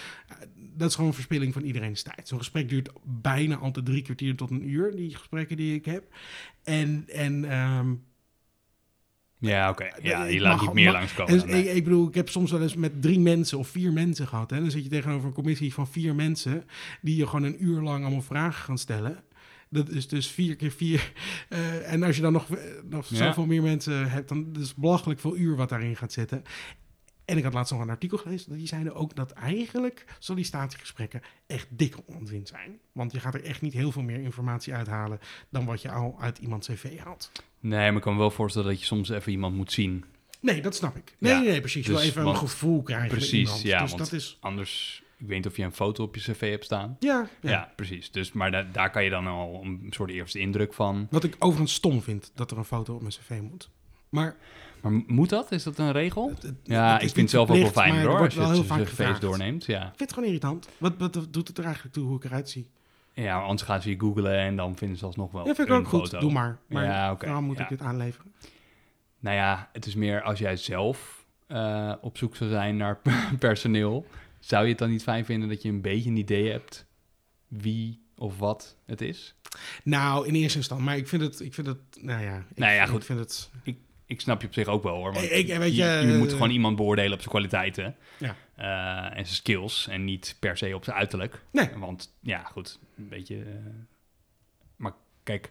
[0.73, 2.29] eh, Dat is gewoon verspilling van iedereen's tijd.
[2.29, 4.97] Zo'n gesprek duurt bijna altijd drie kwartier tot een uur.
[4.97, 6.05] Die gesprekken die ik heb.
[6.65, 7.05] En...
[7.09, 7.95] en ehm,
[9.39, 9.89] Ja, oké.
[10.03, 11.47] Ja, ik je laat mag- niet meer mag- langskomen.
[11.49, 11.65] nee.
[11.69, 14.51] ik, ik bedoel, ik heb soms wel eens met drie mensen of vier mensen gehad.
[14.51, 14.61] Hè?
[14.61, 16.65] Dan zit je tegenover een commissie van vier mensen...
[17.01, 19.25] die je gewoon een uur lang allemaal vragen gaan stellen.
[19.69, 21.13] Dat is dus vier keer vier.
[21.49, 23.17] Eh, en als je dan nog, eh, nog Ja.
[23.17, 24.29] zoveel meer mensen hebt...
[24.29, 26.43] dan is het belachelijk veel uur wat daarin gaat zitten.
[27.25, 28.57] En ik had laatst nog een artikel gelezen...
[28.57, 31.23] die zeiden ook dat eigenlijk sollicitatiegesprekken...
[31.47, 32.79] echt dikke onzin zijn.
[32.93, 35.19] Want je gaat er echt niet heel veel meer informatie uithalen...
[35.51, 37.31] dan wat je al uit iemands cv haalt.
[37.61, 40.05] Nee, maar ik kan me wel voorstellen dat je soms even iemand moet zien.
[40.41, 41.15] Nee, dat snap ik.
[41.19, 41.85] Nee, Ja, nee, nee, precies.
[41.87, 43.09] Je wil dus even want- een gevoel krijgen.
[43.09, 43.63] Precies, iemand.
[43.63, 44.37] ja, Dus want- dat is...
[44.41, 46.97] Anders, ik weet niet of je een foto op je cv hebt staan.
[47.01, 47.73] Ja, Ja, ja.
[47.77, 48.11] precies.
[48.11, 51.07] Dus, maar da- daar kan je dan al een soort eerste indruk van.
[51.11, 53.71] Wat ik overigens stom vind, dat er een foto op mijn cv moet.
[54.09, 54.37] Maar
[54.83, 55.53] Maar moet dat?
[55.53, 56.29] Is dat een regel?
[56.29, 58.89] het- het- Ja, ik vind het zelf ook wel fijn hoor, als je het vaak
[58.89, 59.21] gevraagd.
[59.21, 59.65] doorneemt.
[59.65, 59.81] Ja.
[59.81, 60.69] Ik vind het gewoon irritant.
[60.79, 62.71] Wat, wat doet het er eigenlijk toe hoe ik eruit zie?
[63.15, 65.75] ja, anders gaan ze je googlen en dan vinden ze alsnog wel Ja, vind ik
[65.75, 66.11] ook goed.
[66.21, 66.59] Doe maar.
[66.67, 67.63] Maar Ja, waarom moet ja.
[67.63, 68.33] ik dit aanleveren?
[69.19, 73.01] Nou ja, het is meer als jij zelf eh, op zoek zou zijn naar
[73.39, 74.07] personeel.
[74.41, 76.87] Zou je het dan niet fijn vinden dat je een beetje een idee hebt
[77.49, 79.35] wie of wat het is?
[79.85, 80.87] Nou, in eerste instantie.
[80.87, 81.41] Maar ik vind het...
[81.41, 82.37] Ik vind het nou ja.
[82.37, 83.05] Ik, Nou ja, Ik goed.
[83.05, 83.51] vind het...
[83.63, 83.79] Ik
[84.21, 85.13] snap je op zich ook wel hoor.
[85.13, 87.97] Want Ik- ik- weet je, je, je moet eh, gewoon iemand beoordelen op zijn kwaliteiten
[88.19, 88.35] Ja.
[88.55, 91.43] eh, en zijn skills en niet per se op zijn uiterlijk.
[91.53, 91.69] Nee.
[91.77, 93.37] Want ja, goed, een beetje.
[93.37, 93.43] eh,
[94.77, 95.51] maar kijk,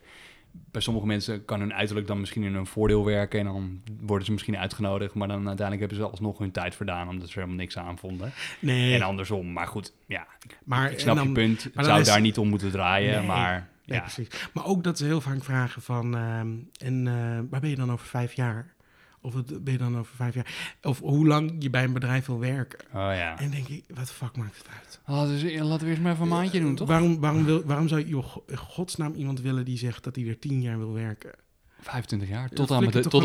[0.72, 4.26] bij sommige mensen kan hun uiterlijk dan misschien in hun voordeel werken en dan worden
[4.26, 7.40] ze misschien uitgenodigd, maar dan uiteindelijk hebben ze alsnog hun tijd verdaan omdat ze er
[7.40, 8.32] helemaal niks aan vonden.
[8.60, 8.94] Nee.
[8.96, 9.52] En andersom.
[9.52, 11.64] Maar goed, ja, ik, maar, ik snap je punt.
[11.74, 13.28] Het zou is- daar niet om moeten draaien, Nee.
[13.28, 14.06] maar Nee, ja.
[14.14, 14.50] precies.
[14.54, 16.16] Maar ook dat ze heel vaak vragen van...
[16.16, 18.76] ehm, en eh, waar ben je dan over vijf jaar?
[19.22, 20.76] Of wat ben je dan over vijf jaar?
[20.82, 22.80] Of hoe lang je bij een bedrijf wil werken?
[22.88, 23.38] Oh ja.
[23.38, 25.00] En dan denk ik, wat de fuck maakt het uit?
[25.08, 26.88] Oh, dus, eh, laten we eerst maar even een maandje doen, toch?
[26.88, 30.40] Waarom, waarom, wil, waarom zou je in godsnaam iemand willen die zegt dat hij er
[30.40, 31.32] tien jaar wil werken?
[31.82, 33.22] 25 jaar, Ja, tot aan mijn flikker do- toch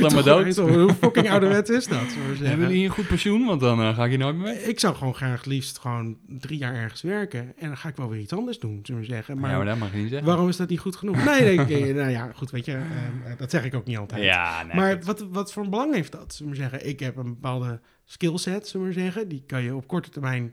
[0.00, 0.56] tot aan mijn dood.
[0.56, 1.98] Hoe fucking ouderwet is dat?
[2.38, 3.46] Hebben jullie een goed pensioen?
[3.46, 4.62] Want dan eh, ga ik hier nooit meer mee.
[4.62, 7.40] Ik zou gewoon graag liefst gewoon drie jaar ergens werken.
[7.58, 9.38] En dan ga ik wel weer iets anders doen, zullen we zeggen.
[9.38, 10.26] Maar, ja, maar dat mag je niet zeggen.
[10.28, 11.24] waarom is dat niet goed genoeg?
[11.24, 11.56] Nee,
[11.94, 12.72] nou ja, goed, weet je.
[12.72, 14.22] eh, dat zeg ik ook niet altijd.
[14.22, 14.76] Ja, nee.
[14.76, 15.04] maar goed.
[15.04, 16.34] wat, wat voor belang heeft dat?
[16.34, 19.28] Zullen we zeggen, ik heb een bepaalde skillset, zullen we zeggen.
[19.28, 20.52] Die kan je op korte termijn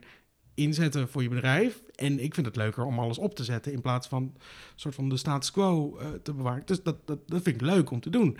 [0.54, 1.82] inzetten voor je bedrijf.
[1.96, 4.40] En ik vind het leuker om alles op te zetten in plaats van een
[4.74, 6.62] soort van de status quo eh, te bewaren.
[6.66, 8.38] Dus dat, dat, dat vind ik leuk om te doen.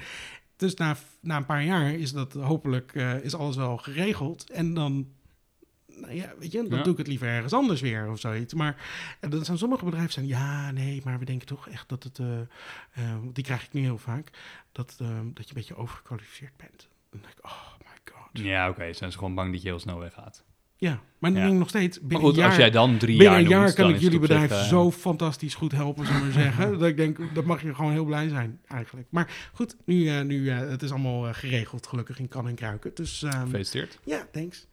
[0.56, 4.50] Dus na, na een paar jaar is dat hopelijk eh, is alles wel geregeld.
[4.50, 5.08] En dan,
[5.86, 6.84] nou ja, weet je, dan Ja.
[6.84, 8.54] doe ik het liever ergens anders weer of zoiets.
[8.54, 8.88] Maar
[9.20, 12.18] eh, dat zijn sommige bedrijven zijn, ja, nee, maar we denken toch echt dat het,
[12.18, 14.30] eh, die krijg ik nu heel vaak,
[14.72, 16.88] dat, dat je een beetje overgekwalificeerd bent.
[17.10, 18.44] Dan denk ik, oh my god.
[18.44, 18.92] Ja, oké.
[18.92, 20.44] Zijn ze gewoon bang dat je heel snel weggaat.
[20.78, 21.40] Ja, maar dan Ja.
[21.40, 23.44] denk ik nog steeds, Maar binnen goed, een jaar, als jij dan drie binnen jaar
[23.44, 26.70] een jaar kan ik jullie zich, bedrijf eh, zo fantastisch goed helpen, zullen we zeggen.
[26.78, 29.06] dat ik denk, dat mag je gewoon heel blij zijn eigenlijk.
[29.10, 32.90] Maar goed, nu, eh, nu eh, het is allemaal geregeld gelukkig in kan en kruiken.
[32.94, 33.98] Dus ehm, Gefeliciteerd.
[34.04, 34.66] ja, thanks.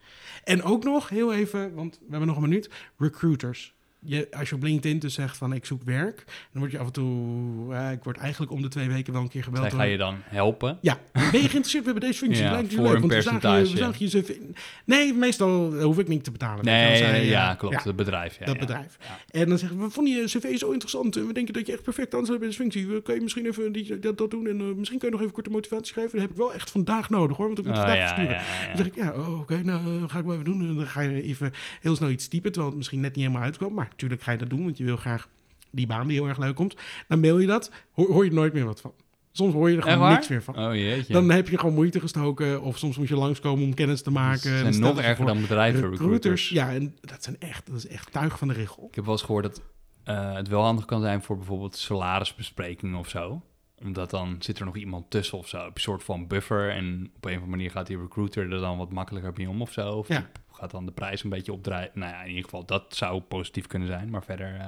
[0.44, 3.73] En ook nog, heel even, want we hebben nog een minuut, recruiters.
[4.06, 6.86] Je, als je op LinkedIn dus zegt van ik zoek werk, dan word je af
[6.86, 9.70] en toe, eh, ik word eigenlijk om de twee weken wel een keer gebeld.
[9.70, 10.78] Door- ga je dan helpen.
[10.82, 11.84] Ja, ben je geïnteresseerd?
[11.86, 12.44] We hebben deze functie.
[12.44, 12.94] Ja, Lijkt je voor leuk?
[12.96, 13.98] een Want je- percentage.
[13.98, 14.52] Je.
[14.86, 16.66] Nee, meestal hoef ik niet te betalen.
[16.66, 17.84] Nee, zei, ja, eh, klopt.
[17.84, 18.40] Het bedrijf.
[18.40, 18.60] Ja, dat ja.
[18.60, 18.98] bedrijf.
[19.00, 19.40] Ja.
[19.40, 21.16] En dan zeggen we, we vonden je cv zo interessant.
[21.16, 23.02] En we denken dat je echt perfect aansluit bij deze functie.
[23.02, 24.48] Kan je misschien even die, dat, dat doen?
[24.48, 26.12] En eh, misschien kun je nog even korte motivatie schrijven.
[26.12, 27.46] Dat heb ik wel echt vandaag nodig hoor.
[27.48, 28.36] Want ik moet Oh, vandaag ja, versturen.
[28.36, 28.68] ja, ja.
[28.68, 30.62] Dan zeg ik, ja, oh, oké, nou ga ik wel even doen.
[30.62, 33.46] En dan ga je even heel snel iets typen, terwijl het misschien net niet helemaal
[33.46, 33.74] uitkwam.
[33.74, 35.28] Maar natuurlijk ga je dat doen, want je wil graag
[35.72, 36.76] die baan die heel erg leuk komt.
[37.08, 38.94] Dan mail je dat, hoor, hoor je er nooit meer wat van.
[39.32, 40.60] Soms hoor je er gewoon niks meer van.
[40.60, 41.14] Oh jeetje.
[41.14, 44.52] Dan heb je gewoon moeite gestoken, of soms moet je langskomen om kennis te maken.
[44.52, 46.02] En zijn nog erger dan bedrijven, recruiters.
[46.02, 46.50] recruiters.
[46.50, 48.88] Ja, en dat, zijn echt, dat is echt tuig van de richel.
[48.90, 49.62] Ik heb wel eens gehoord dat
[50.04, 53.42] eh, het wel handig kan zijn voor bijvoorbeeld salarisbesprekingen of zo.
[53.84, 55.58] Omdat dan zit er nog iemand tussen of zo.
[55.66, 56.70] Een soort van buffer.
[56.72, 59.62] En op een of andere manier gaat die recruiter er dan wat makkelijker mee om
[59.62, 59.90] of zo.
[59.90, 60.18] Of Ja.
[60.20, 60.28] die
[60.64, 61.92] gaat dan de prijs een beetje opdraaien.
[61.94, 64.10] Nou ja, in ieder geval, dat zou positief kunnen zijn.
[64.10, 64.56] Maar verder...
[64.60, 64.68] eh,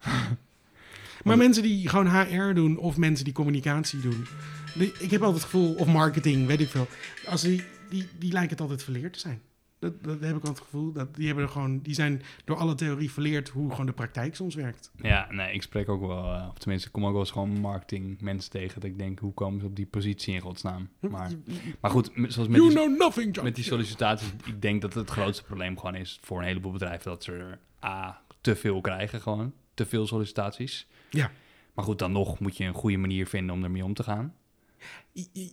[1.24, 4.26] Maar mensen die gewoon HR doen of mensen die communicatie doen.
[4.74, 6.86] die- ik heb altijd het gevoel, of marketing, weet ik veel.
[7.26, 9.42] Als die, die, die lijken het altijd verleerd te zijn.
[9.82, 10.92] Dat, dat heb ik altijd het gevoel.
[10.92, 14.34] Dat die, hebben er gewoon, die zijn door alle theorie verleerd hoe gewoon de praktijk
[14.34, 14.90] soms werkt.
[14.96, 17.60] Ja, nee, ik spreek ook wel, eh, of tenminste, ik kom ook wel eens gewoon
[17.60, 18.80] marketing mensen tegen.
[18.80, 20.88] Dat ik denk, hoe komen ze op die positie in godsnaam?
[21.00, 21.30] Maar,
[21.80, 23.46] maar goed, zoals met you die, know nothing, John.
[23.46, 27.10] met die sollicitaties, ik denk dat het grootste probleem gewoon is voor een heleboel bedrijven
[27.10, 29.52] dat ze er A, te veel krijgen gewoon.
[29.74, 30.86] Te veel sollicitaties.
[31.10, 31.30] Ja.
[31.74, 34.34] Maar goed, dan nog moet je een goede manier vinden om ermee om te gaan.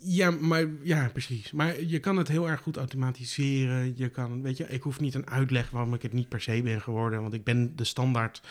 [0.02, 1.52] Ja, maar ja, precies.
[1.52, 3.94] Maar je kan het heel erg goed automatiseren.
[3.98, 6.62] Je kan, weet je, ik hoef niet een uitleg waarom ik het niet per se
[6.64, 7.22] ben geworden.
[7.22, 8.42] Want ik ben de standaard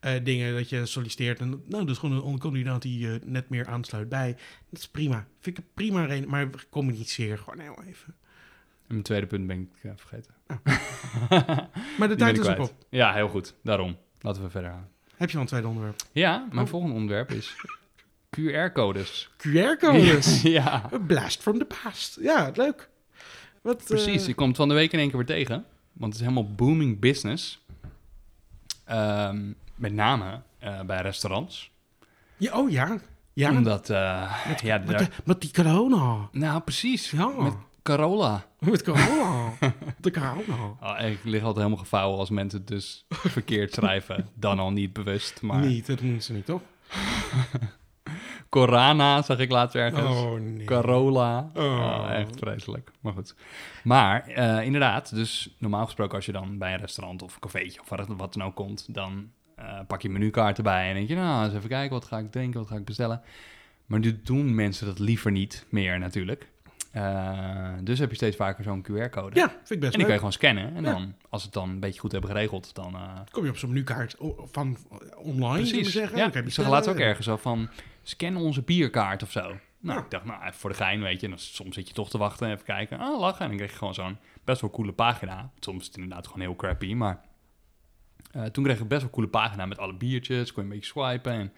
[0.00, 1.40] eh, dingen dat je solliciteert.
[1.40, 4.36] En nou, dat is gewoon een kandidaat die eh, net meer aansluit bij.
[4.70, 5.26] Dat is prima.
[5.40, 6.28] Vind ik een prima reden.
[6.28, 8.14] Maar communiceer gewoon heel even.
[8.86, 10.34] En mijn tweede punt ben ik eh, vergeten.
[11.98, 12.74] Maar de tijd is ook op.
[12.90, 13.54] Ja, heel goed.
[13.62, 13.96] Daarom.
[14.20, 14.88] Laten we verder gaan.
[15.16, 15.96] Heb je al een tweede onderwerp?
[16.12, 16.70] Ja, mijn Oh.
[16.70, 17.56] volgende onderwerp is
[18.36, 19.28] QR-codes.
[19.36, 20.42] QR-codes.
[20.58, 20.90] ja.
[20.92, 22.18] A blast from the past.
[22.20, 22.88] Ja, leuk.
[23.62, 25.64] Wat, Precies, eh, ik kom het van de week in één keer weer tegen.
[25.92, 27.64] Want het is helemaal booming business.
[28.84, 31.70] Ehm, met name eh, bij restaurants.
[32.36, 32.98] ja, oh ja.
[33.32, 33.96] Ja, Omdat, eh,
[34.62, 36.28] ja, met, daar- de, met die corona.
[36.32, 37.26] nou precies, Ja.
[37.26, 38.46] met Carola.
[38.58, 39.52] Met corona.
[40.00, 40.76] de corona.
[40.80, 44.28] Oh, ik lig altijd helemaal gevouwen als mensen het dus verkeerd schrijven.
[44.34, 45.66] Dan al niet bewust, maar...
[45.66, 46.60] Niet, dat doen ze niet, toch?
[48.48, 50.02] Corana zag ik laatst ergens.
[50.16, 50.64] Oh, nee.
[50.64, 51.50] Carola.
[51.54, 51.62] Oh.
[51.64, 52.90] Oh, echt vreselijk.
[53.00, 53.34] Maar goed.
[53.84, 57.80] Maar eh, inderdaad, dus normaal gesproken als je dan bij een restaurant of een cafeetje
[57.80, 61.44] of wat dan ook komt, dan eh, pak je menukaart erbij en denk je, nou,
[61.44, 63.20] eens even kijken, wat ga ik drinken, wat ga ik bestellen.
[63.86, 66.48] Maar nu doen mensen dat liever niet meer natuurlijk.
[66.92, 69.38] Eh, dus heb je steeds vaker zo'n QR-code.
[69.38, 70.08] Ja, vind ik best en die kan leuk.
[70.08, 70.74] je gewoon scannen.
[70.76, 70.90] En Ja.
[70.92, 72.96] dan, als het dan een beetje goed hebben geregeld, dan...
[73.30, 74.16] Kom je op zo'n menukaart
[74.50, 74.76] van
[75.16, 75.92] online, Precies.
[75.92, 76.18] zeggen?
[76.18, 77.68] Ja, ik zag laatst ook ergens zo van,
[78.08, 79.40] scan onze bierkaart of zo.
[79.80, 80.04] Nou, Ja.
[80.04, 81.24] ik dacht, nou, even voor de gein, weet je.
[81.26, 82.98] En dan, soms zit je toch te wachten en even kijken.
[82.98, 83.40] Ah, lachen.
[83.40, 85.50] En dan kreeg je gewoon zo'n best wel coole pagina.
[85.58, 87.20] Soms is het inderdaad gewoon heel crappy, maar...
[88.32, 90.52] eh, toen kreeg ik best wel coole pagina met alle biertjes.
[90.52, 91.52] Kon je een beetje swipen en...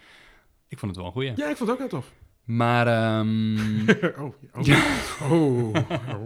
[0.69, 1.33] Ik vond het wel een goeie.
[1.37, 2.13] Ja, ik vond het ook heel tof.
[2.45, 3.89] Maar, ehm,
[4.25, 5.31] oh, oh.
[5.31, 5.75] oh,
[6.15, 6.25] oh.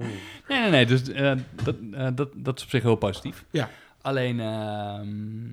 [0.49, 0.87] nee, nee, nee.
[0.87, 1.33] Dus eh,
[1.65, 3.45] dat, eh, dat, dat is op zich heel positief.
[3.51, 3.71] Ja.
[4.03, 5.47] Alleen, ehm,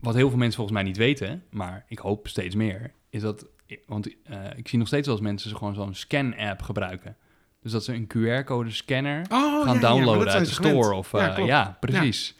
[0.00, 3.46] wat heel veel mensen volgens mij niet weten, maar ik hoop steeds meer, is dat,
[3.86, 7.16] want eh, ik zie nog steeds wel eens mensen gewoon zo'n scan-app gebruiken.
[7.62, 10.76] Dus dat ze een QR-code scanner Oh, ja, gaan downloaden uit de gewend.
[10.76, 10.94] store.
[10.94, 12.36] Of, Ja, eh, ja, precies.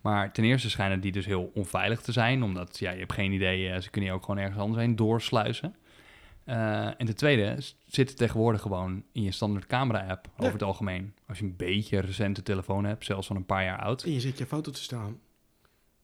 [0.00, 3.32] Maar ten eerste schijnen die dus heel onveilig te zijn, omdat ja, je hebt geen
[3.32, 5.74] idee, eh, ze kunnen je ook gewoon ergens anders heen doorsluizen.
[6.44, 11.14] En ten tweede zit het tegenwoordig gewoon in je standaard camera-app over het algemeen.
[11.28, 14.02] Als je een beetje recente telefoon hebt, zelfs van een paar jaar oud.
[14.02, 15.18] En je zet je foto te staan.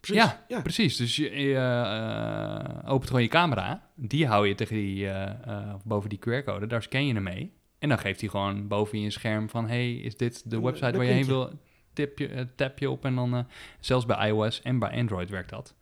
[0.01, 0.23] Precies.
[0.23, 0.61] Ja, ja.
[0.63, 0.97] precies.
[0.97, 5.75] Dus je, je eh, opent gewoon je camera, die hou je tegen die, eh, eh,
[5.85, 7.53] boven die QR-code, daar scan je hem mee.
[7.79, 11.07] En dan geeft hij gewoon boven je scherm van, hey, is dit de website waar
[11.07, 11.51] je heen wil?
[11.93, 13.45] Tip je, eh, tap je op en dan, eh,
[13.81, 15.75] zelfs bij iOS en bij Android werkt dat.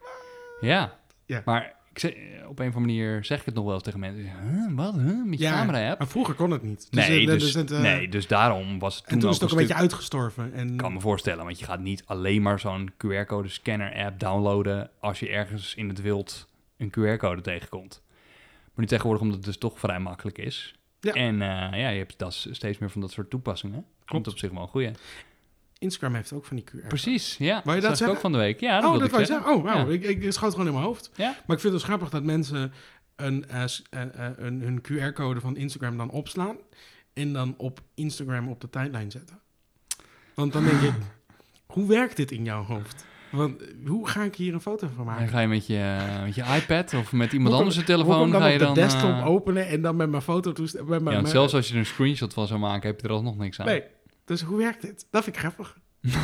[0.61, 1.43] Ja, Ja.
[1.45, 3.83] maar ik zeg, eh, op een of andere manier zeg ik het nog wel eens
[3.83, 4.23] tegen mensen.
[4.23, 4.95] Huh, wat?
[4.95, 5.25] Huh?
[5.25, 5.99] Met je Ja, camera-app?
[5.99, 6.87] Maar vroeger kon het niet.
[6.91, 9.35] Dus, Nee, eh, dus, het, eh, nee, dus daarom was het toen, En toen is
[9.35, 10.53] het ook een beetje uitgestorven.
[10.55, 14.19] En, ik kan me voorstellen, want je gaat niet alleen maar zo'n QR-code scanner app
[14.21, 18.03] downloaden als je ergens in het wild een QR-code tegenkomt.
[18.65, 20.75] Maar nu tegenwoordig omdat het dus toch vrij makkelijk is.
[21.01, 21.13] Ja.
[21.13, 23.85] En eh, ja, je hebt dat s- steeds meer van dat soort toepassingen.
[24.05, 24.91] Komt op zich wel een goeie.
[25.79, 26.87] Instagram heeft ook van die QR.
[26.87, 27.61] Precies, ja.
[27.65, 28.17] Wou je dat zeggen?
[28.17, 28.61] ook van de week.
[28.61, 29.27] Ja, dat oh, dat ik zeggen.
[29.27, 29.55] zeggen.
[29.55, 29.65] Oh.
[29.65, 29.85] Ja.
[29.85, 31.11] Ik, ik, het schoot gewoon in mijn hoofd.
[31.15, 31.25] Ja.
[31.47, 32.73] Maar ik vind het dus grappig dat mensen
[33.17, 36.57] een, eh, eh, eh, een, hun QR-code van Instagram dan opslaan.
[37.13, 39.41] En dan op Instagram op de tijdlijn zetten.
[40.35, 40.93] Want dan denk ik,
[41.75, 43.05] hoe werkt dit in jouw hoofd?
[43.31, 45.29] Want hoe ga ik hier een foto van Dan maken?
[45.29, 48.41] ga je met je, met je iPad of met iemand kom- anders een telefoon dan
[48.41, 48.75] ga je op de dan...
[48.75, 50.85] desktop openen en dan met mijn foto toestel...
[50.85, 53.13] Met ja, mijn, zelfs als je er een screenshot van zou maken, heb je er
[53.13, 53.67] alsnog niks aan.
[53.67, 53.83] Nee,
[54.27, 55.07] dus hoe werkt dit?
[55.11, 55.79] Dat vind ik grappig.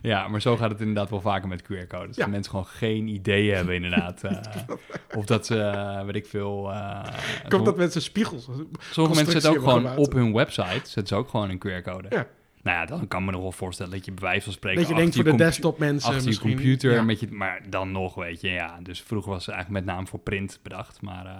[0.00, 2.16] Ja, maar zo gaat het inderdaad wel vaker met QR-codes.
[2.16, 2.22] Ja.
[2.22, 4.24] Dat mensen gewoon geen idee hebben inderdaad.
[4.24, 4.36] eh,
[5.16, 6.70] of dat ze, eh, weet ik veel...
[6.72, 7.04] eh,
[7.48, 8.44] Komt dat met zijn spiegels?
[8.90, 12.06] sommige mensen zetten ook gewoon op hun website zetten ze ook gewoon een QR-code.
[12.10, 12.26] Ja.
[12.62, 14.80] Nou ja, dan kan ik me nog wel voorstellen dat je bij wijze van spreken...
[14.80, 17.02] Dat je denkt voor de desktop mensen Achter je computer, Ja.
[17.02, 18.78] met je, maar dan nog, weet je, ja.
[18.82, 21.00] Dus vroeger was het eigenlijk met name voor print bedacht.
[21.02, 21.32] Maar, eh,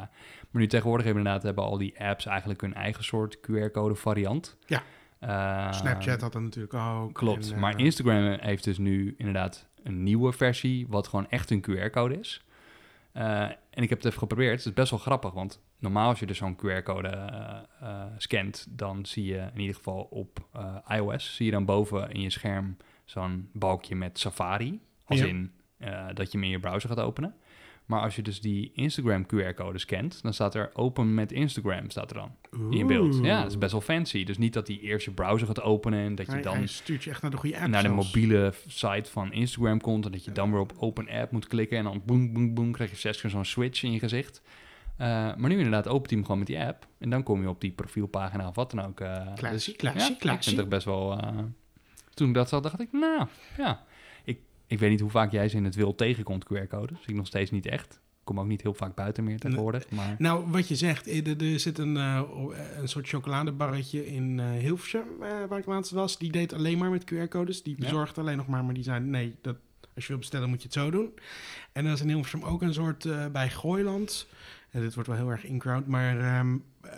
[0.50, 4.56] maar nu tegenwoordig hebben inderdaad hebben al die apps eigenlijk hun eigen soort QR-code variant.
[4.66, 4.82] Ja.
[5.18, 7.12] Eh, Snapchat had dat natuurlijk ook.
[7.14, 11.50] Klopt, En, eh, maar Instagram heeft dus nu inderdaad een nieuwe versie, wat gewoon echt
[11.50, 12.42] een QR-code is.
[13.12, 14.56] Eh, en ik heb het even geprobeerd.
[14.56, 18.66] Het is best wel grappig, want normaal als je dus zo'n QR-code eh, eh, scant,
[18.70, 22.30] dan zie je in ieder geval op eh, iOS, zie je dan boven in je
[22.30, 24.80] scherm zo'n balkje met Safari.
[25.04, 25.26] Als Ja.
[25.26, 27.34] in eh, dat je hem in je browser gaat openen.
[27.88, 32.10] Maar als je dus die Instagram QR-code scant, dan staat er open met Instagram, staat
[32.10, 32.36] er dan
[32.70, 33.18] in beeld.
[33.22, 34.24] Ja, dat is best wel fancy.
[34.24, 36.66] Dus niet dat hij eerst je browser gaat openen en dat je Hij, dan hij
[36.66, 40.12] stuurt je echt naar de goede app naar de mobiele site van Instagram komt en
[40.12, 42.90] dat je dan weer op open app moet klikken en dan boem, boem, boem, krijg
[42.90, 44.42] je zes keer zo'n switch in je gezicht.
[44.96, 47.48] Eh, maar nu inderdaad opent hij hem gewoon met die app en dan kom je
[47.48, 49.00] op die profielpagina of wat dan ook.
[49.00, 51.18] eh Klassie, dus, klassie, ja, Ik vind het best wel...
[51.18, 51.28] eh,
[52.14, 53.84] toen ik dat zag, dacht ik, nou, ja.
[54.68, 56.98] Ik, weet niet hoe vaak jij ze in het wild tegenkomt, QR-codes.
[57.00, 57.94] Zie ik nog steeds niet echt.
[57.94, 60.14] Ik kom ook niet heel vaak buiten meer tegenwoordig, maar...
[60.18, 64.40] Nou, wat je zegt, eh, er, er zit een, eh, eh, een soort chocoladebarretje in
[64.40, 65.06] eh Hilversum,
[65.48, 66.18] waar ik laatst was.
[66.18, 67.62] Die deed alleen maar met QR-codes.
[67.62, 67.84] Die Ja.
[67.84, 69.56] bezorgde alleen nog maar, maar die zei, nee, dat,
[69.94, 71.12] als je wil bestellen moet je het zo doen.
[71.72, 74.26] En er is in Hilversum ook een soort bij Gooiland.
[74.70, 76.90] En dit wordt wel heel erg in-crowd, maar ehm, eh,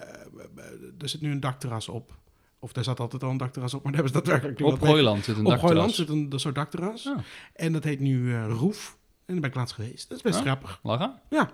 [0.99, 2.19] er zit nu een dakterras op.
[2.61, 5.25] Of er zat altijd al een dakterras op, maar daar hebben ze daadwerkelijk Op Gooiland
[5.25, 7.07] zit een Op Gooiland zit een, een soort dakterras.
[7.07, 7.19] Oh,
[7.55, 8.97] En dat heet nu eh, Roef.
[9.27, 10.09] En daar ben ik laatst geweest.
[10.09, 10.43] Dat is best Oh.
[10.43, 10.81] grappig.
[10.83, 11.15] lachen?
[11.31, 11.51] Ja.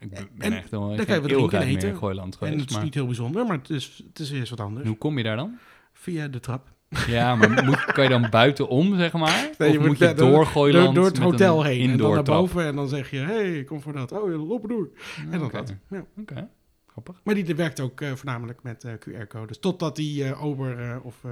[0.00, 1.88] Ik ben, En echt al kan je geen wat drinken eeuwigheid en meer eten.
[1.88, 2.60] in Gooiland en geweest.
[2.60, 4.86] het is maar niet heel bijzonder, maar het is, het is eens wat anders.
[4.86, 5.58] hoe kom je daar dan?
[5.92, 6.72] Via de trap.
[7.06, 9.50] Ja, maar moet, kan je dan buitenom, zeg maar?
[9.58, 11.90] Nee, je of moet je door- door Gooiland Door, het hotel heen.
[11.90, 12.64] En dan naar boven.
[12.64, 14.12] En dan zeg je, hé, hey, kom voor dat.
[14.12, 14.88] Oh, je lopen door.
[15.30, 15.74] En dan dat.
[15.90, 16.04] Ja.
[16.20, 16.48] Oké,
[16.94, 17.20] grappig.
[17.24, 19.58] Maar die werkt ook eh, voornamelijk met eh, QR-codes.
[19.58, 21.30] Totdat die eh, ober of eh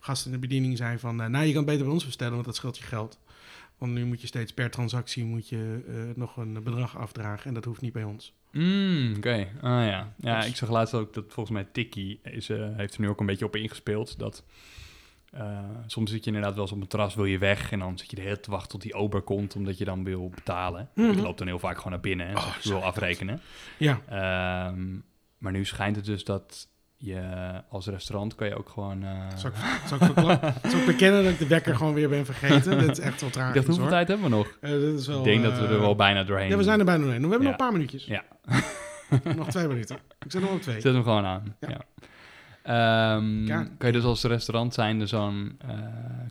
[0.00, 1.16] gast in de bediening zei van...
[1.16, 3.18] nou, je kan het beter bij ons bestellen, want dat scheelt je geld.
[3.78, 5.82] Want nu moet je steeds per transactie moet je,
[6.16, 7.46] nog een bedrag afdragen.
[7.46, 8.34] En dat hoeft niet bij ons.
[8.52, 10.14] Mm, Oké, ah ja.
[10.16, 13.20] Ja, Dus- ik zag laatst ook dat volgens mij Tiki is, heeft er nu ook
[13.20, 14.18] een beetje op ingespeeld.
[14.18, 14.44] Dat
[15.32, 17.72] eh, soms zit je inderdaad wel eens op een terras, wil je weg.
[17.72, 19.84] En dan zit je de hele tijd te wachten tot die ober komt, omdat je
[19.84, 20.88] dan wil betalen.
[20.94, 21.10] Mhm.
[21.10, 23.40] Je loopt dan heel vaak gewoon naar binnen en Oh, ik zo wil afrekenen.
[23.78, 24.86] Ja, Ehm,
[25.38, 27.20] maar nu schijnt het dus dat je
[27.68, 29.02] als restaurant kan je ook gewoon...
[29.04, 32.08] eh, zal ik, zal, ik verkla- zal ik bekennen dat ik de wekker gewoon weer
[32.08, 32.78] ben vergeten?
[32.86, 33.90] Dat is echt wel ik tragisch hoeveel hoor.
[33.92, 34.56] tijd hebben we nog?
[34.60, 36.78] Eh, dit is wel, ik denk dat we er wel bijna doorheen Ja, we zijn
[36.78, 37.22] er bijna doorheen.
[37.22, 37.50] We hebben Ja.
[37.52, 38.04] nog een paar minuutjes.
[38.04, 38.24] Ja.
[39.36, 39.96] nog twee minuten.
[40.26, 40.80] Ik nog op twee.
[40.80, 41.56] Zet hem gewoon aan.
[41.60, 41.68] Ja.
[41.68, 41.80] Ja.
[42.68, 43.62] Ehm, Ja.
[43.78, 45.68] Kan je dus als restaurant zijn zo'n eh,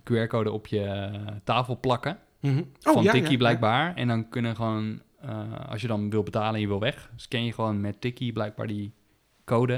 [0.04, 1.10] QR-code op je
[1.44, 2.18] tafel plakken.
[2.40, 2.64] Mhm.
[2.80, 3.96] van ja, Tikkie ja, blijkbaar.
[3.96, 7.46] En dan kunnen gewoon, eh, als je dan wil betalen en je wil weg, scan
[7.46, 8.94] je gewoon met Tikkie blijkbaar die
[9.46, 9.74] code.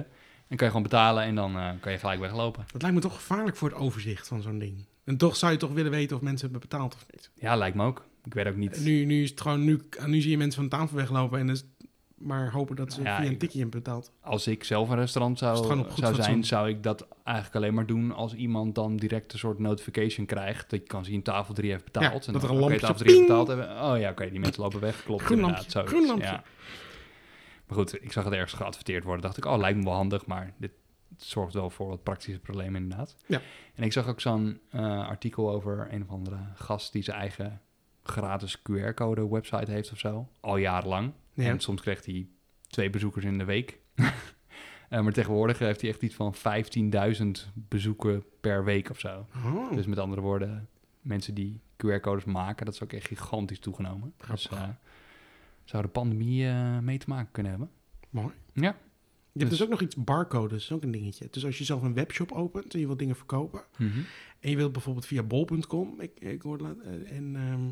[0.48, 2.64] Dan kan je gewoon betalen en dan eh, kan je gelijk weglopen.
[2.72, 4.86] Dat lijkt me toch gevaarlijk voor het overzicht van zo'n ding.
[5.04, 7.32] En toch zou je toch willen weten of mensen hebben betaald of niet.
[7.36, 8.06] Ja, lijkt me ook.
[8.24, 8.78] Ik weet ook niet.
[8.78, 11.40] En Nu, nu is het gewoon, nu, nu zie je mensen van de tafel weglopen
[11.40, 11.64] en dus
[12.20, 14.12] maar hopen dat ze Ja, via een ik- tikje hebben betaald.
[14.22, 16.16] Als ik zelf een restaurant zou, zou fatsoen?
[16.24, 20.26] zijn, zou ik dat eigenlijk alleen maar doen als iemand dan direct een soort notification
[20.26, 20.70] krijgt.
[20.70, 22.06] Dat je kan zien tafel 3 heeft betaald.
[22.06, 23.38] Ja, en dat dan, er een lampje tafel 3 heeft ping.
[23.40, 23.92] betaald hebben.
[23.92, 25.04] Oh ja, oké, die mensen lopen weg.
[25.04, 25.60] Klopt Groen inderdaad.
[25.62, 26.28] lampje, zoiets, groen lampje.
[26.28, 26.44] Ja.
[27.68, 29.22] Maar goed, ik zag het ergens geadverteerd worden.
[29.22, 30.72] Dacht ik, oh, lijkt me wel handig, maar dit
[31.18, 33.16] zorgt wel voor wat praktische problemen inderdaad.
[33.26, 33.42] Ja.
[33.76, 37.62] En ik zag ook zo'n eh, artikel over een of andere gast die zijn eigen
[38.10, 40.28] gratis QR-code website heeft of zo.
[40.40, 41.12] Al jarenlang.
[41.34, 41.44] Ja.
[41.50, 42.28] En soms kreeg hij
[42.68, 43.78] twee bezoekers in de week.
[44.90, 49.26] Eh, maar tegenwoordig heeft hij echt iets van 15.000 bezoeken per week of zo.
[49.46, 50.68] Oh, Dus met andere woorden,
[51.02, 54.14] mensen die QR-codes maken, dat is ook echt gigantisch toegenomen.
[54.28, 54.64] Dus eh,
[55.64, 57.70] zou de pandemie eh, mee te maken kunnen hebben.
[58.10, 58.34] mooi.
[58.54, 58.62] Ja.
[58.62, 61.28] Je hebt Dus- dus ook nog iets barcodes, dat is ook een dingetje.
[61.32, 63.62] Dus als je zelf een webshop opent en je wilt dingen verkopen...
[64.40, 66.02] en je wilt bijvoorbeeld via bol.com...
[66.02, 67.72] Ik, ik hoorde laat- eh, en ehm,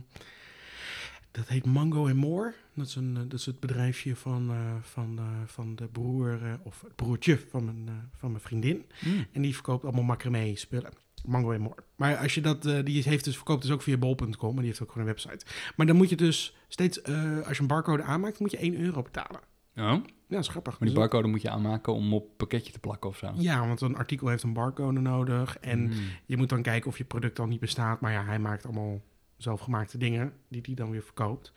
[1.32, 2.54] dat heet Mango More.
[2.74, 6.60] Dat is, een, eh, dat is het bedrijfje van, eh, van, van de broer...
[6.64, 8.86] of het broertje van mijn, van mijn vriendin.
[9.06, 9.26] Mm.
[9.32, 10.92] En die verkoopt allemaal macramé spullen.
[11.26, 11.84] Mango en More.
[11.96, 14.54] Maar als je dat, die heeft dus, verkoopt dus ook via bol.com.
[14.54, 15.46] Maar die heeft ook gewoon een website.
[15.76, 17.04] Maar dan moet je dus steeds,
[17.44, 19.40] als je een barcode aanmaakt, moet je 1 euro betalen.
[19.78, 20.72] Oh, Ja, dat is grappig.
[20.80, 23.32] maar die Dus- barcode moet je aanmaken om op pakketje te plakken of zo.
[23.36, 25.58] Ja, want een artikel heeft een barcode nodig.
[25.60, 25.94] En Mm.
[26.26, 28.02] je moet dan kijken of je product al niet bestaat.
[28.02, 29.02] Maar ja, hij maakt allemaal
[29.38, 31.54] zelfgemaakte dingen die hij dan weer verkoopt.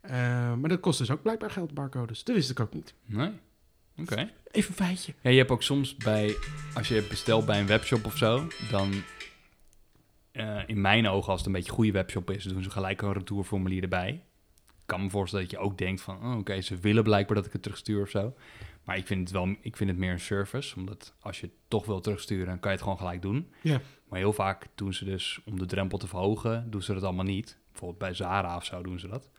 [0.00, 0.12] Eh,
[0.54, 2.24] maar dat kost dus ook blijkbaar geld, barcodes.
[2.24, 2.94] Dat wist ik ook niet.
[3.06, 3.30] Nee?
[3.96, 4.30] Oké.
[4.50, 5.14] Even een feitje.
[5.20, 6.34] Ja, je hebt ook soms bij,
[6.74, 8.92] als je bestelt bij een webshop of zo, dan
[10.32, 13.02] eh, in mijn ogen, als het een beetje een goede webshop is, doen ze gelijk
[13.02, 14.22] een retourformulier erbij.
[14.92, 17.52] Kan me voorstellen dat je ook denkt van, oh, oké, ze willen blijkbaar dat ik
[17.52, 18.34] het terugstuur of zo.
[18.84, 21.54] Maar ik vind het wel, ik vind het meer een service, omdat als je het
[21.68, 23.52] toch wil terugsturen, dan kan je het gewoon gelijk doen.
[23.60, 23.80] Ja.
[24.08, 27.24] Maar heel vaak doen ze dus, om de drempel te verhogen, doen ze dat allemaal
[27.24, 27.58] niet.
[27.70, 29.30] Bijvoorbeeld bij Zara of zo doen ze dat.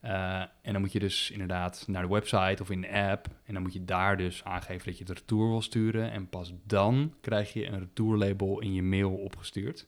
[0.00, 3.26] Eh, en dan moet je dus inderdaad naar de website of in de app.
[3.44, 6.10] En dan moet je daar dus aangeven dat je het retour wil sturen.
[6.10, 9.86] En pas dan krijg je een retourlabel in je mail opgestuurd.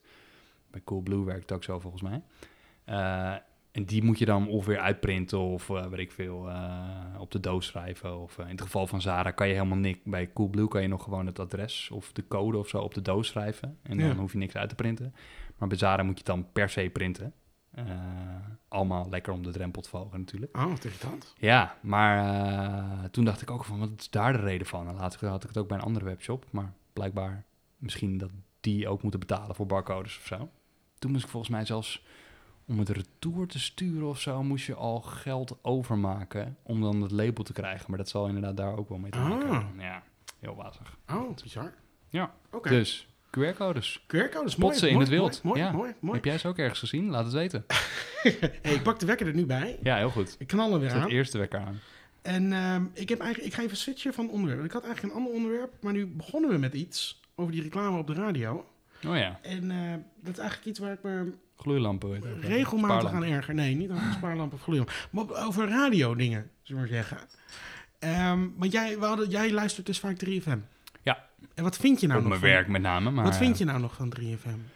[0.70, 2.22] Bij Coolblue werkt het ook zo volgens mij.
[2.84, 3.34] Eh,
[3.76, 6.80] en die moet je dan of weer uitprinten of eh, weet ik veel, eh,
[7.18, 8.18] op de doos schrijven.
[8.20, 9.98] Of eh, in het geval van Zara kan je helemaal niks.
[10.04, 13.02] Bij Coolblue kan je nog gewoon het adres of de code of zo op de
[13.02, 13.78] doos schrijven.
[13.82, 14.14] En dan Ja.
[14.14, 15.14] hoef je niks uit te printen.
[15.56, 17.32] Maar bij Zara moet je het dan per se printen.
[18.68, 20.56] Allemaal lekker om de drempel te volgen natuurlijk.
[20.56, 21.34] Oh, wat irritant.
[21.38, 24.88] Ja, maar toen dacht ik ook van, wat is daar de reden van?
[24.88, 27.44] En later had ik het ook bij een andere webshop, maar blijkbaar
[27.76, 30.48] misschien dat die ook moeten betalen voor barcodes of zo.
[30.98, 32.04] Toen moest ik volgens mij zelfs
[32.68, 37.10] om het retour te sturen of zo, moest je al geld overmaken om dan het
[37.10, 37.84] label te krijgen.
[37.88, 39.52] Maar dat zal inderdaad daar ook wel mee te maken Ah.
[39.52, 39.80] hebben.
[39.82, 40.02] Ja,
[40.40, 40.96] heel wazig.
[41.10, 41.74] Oh, bizar.
[42.08, 42.68] Ja, Oké.
[42.68, 44.04] dus QR-codes.
[44.06, 44.76] QR-codes, mooi.
[44.76, 45.42] In mooi, het wild.
[45.42, 45.72] Mooi, Ja.
[45.72, 46.14] mooi, mooi.
[46.16, 47.10] Heb jij ze ook ergens gezien?
[47.10, 47.64] Laat het weten.
[48.62, 49.78] Hey, ik pak de wekker er nu bij.
[49.82, 50.36] Ja, heel goed.
[50.38, 51.08] Ik knal er weer aan.
[51.08, 51.80] de eerste wekker aan.
[52.22, 54.64] En ehm, ik, heb eigenlijk, ik ga even switchen van onderwerp.
[54.64, 57.98] Ik had eigenlijk een ander onderwerp, maar nu begonnen we met iets over die reclame
[57.98, 58.66] op de radio.
[59.06, 62.10] Oh ja, En eh, dat is eigenlijk iets waar ik me gloeilampen.
[62.10, 63.28] weet je regelmatig Spaarlampen.
[63.30, 63.54] aan erger.
[63.54, 64.92] Nee, niet over spaarlamp of gloeilamp.
[65.10, 67.18] Maar over radio dingen, zullen we maar zeggen.
[67.98, 70.58] Ehm, want jij, we hadden, jij luistert dus vaak 3FM.
[71.02, 71.24] Ja.
[71.54, 73.10] En wat vind je nou Op nog mijn van, werk met name.
[73.10, 74.75] Maar, Wat vind je nou nog van 3FM?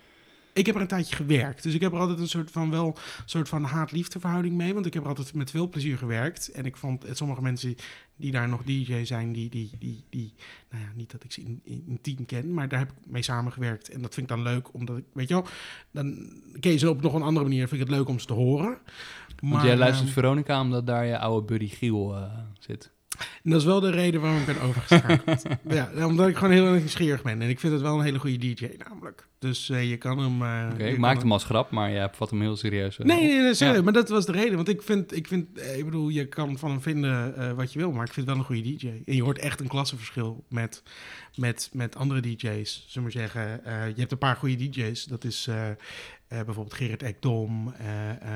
[0.52, 1.62] Ik heb er een tijdje gewerkt.
[1.62, 4.74] Dus ik heb er altijd een soort van wel soort van haat-liefde verhouding mee.
[4.74, 6.50] Want ik heb er altijd met veel plezier gewerkt.
[6.50, 7.76] En ik vond eh, sommige mensen
[8.16, 10.34] die daar nog DJ zijn, die, die, die, die
[10.70, 13.22] nou ja, niet dat ik ze in, in, intiem ken, maar daar heb ik mee
[13.22, 13.88] samengewerkt.
[13.88, 15.46] En dat vind ik dan leuk, omdat ik, weet je wel,
[15.90, 17.68] dan ken je ze op nog een andere manier.
[17.68, 18.78] Vind ik het leuk om ze te horen.
[19.40, 22.90] Want Maar, jij luistert ehm, Veronica omdat daar je oude buddy Giel eh, zit.
[23.18, 25.42] En dat is wel de reden waarom ik ben overgeschakeld.
[25.68, 27.42] ja, omdat ik gewoon heel erg nieuwsgierig ben.
[27.42, 29.26] En ik vind het wel een hele goede DJ namelijk.
[29.38, 30.42] Dus eh, je kan hem...
[30.42, 32.98] eh, Oké, je ik maakte hem als grap, maar jij vat hem heel serieus.
[32.98, 33.76] eh, Nee, nee, nee, serieus.
[33.76, 33.82] Ja.
[33.82, 34.56] Maar dat was de reden.
[34.56, 37.92] Want ik vind, ik vind, ik bedoel, je kan van hem vinden wat je wil,
[37.92, 38.86] maar ik vind het wel een goede DJ.
[39.06, 40.82] En je hoort echt een klassenverschil met,
[41.34, 42.84] met, met andere DJ's.
[42.88, 43.60] Zullen we maar zeggen,
[43.94, 45.04] je hebt een paar goede DJ's.
[45.04, 45.48] Dat is
[46.28, 47.64] bijvoorbeeld Gerrit Ekdom.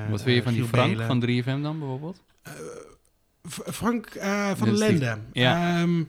[0.09, 1.07] Wat vind je van die Frank Belen.
[1.07, 1.21] van
[1.59, 2.21] 3FM dan bijvoorbeeld?
[3.47, 5.19] Frank eh, van der die- Lende.
[5.33, 5.81] ja.
[5.81, 6.03] Ehm,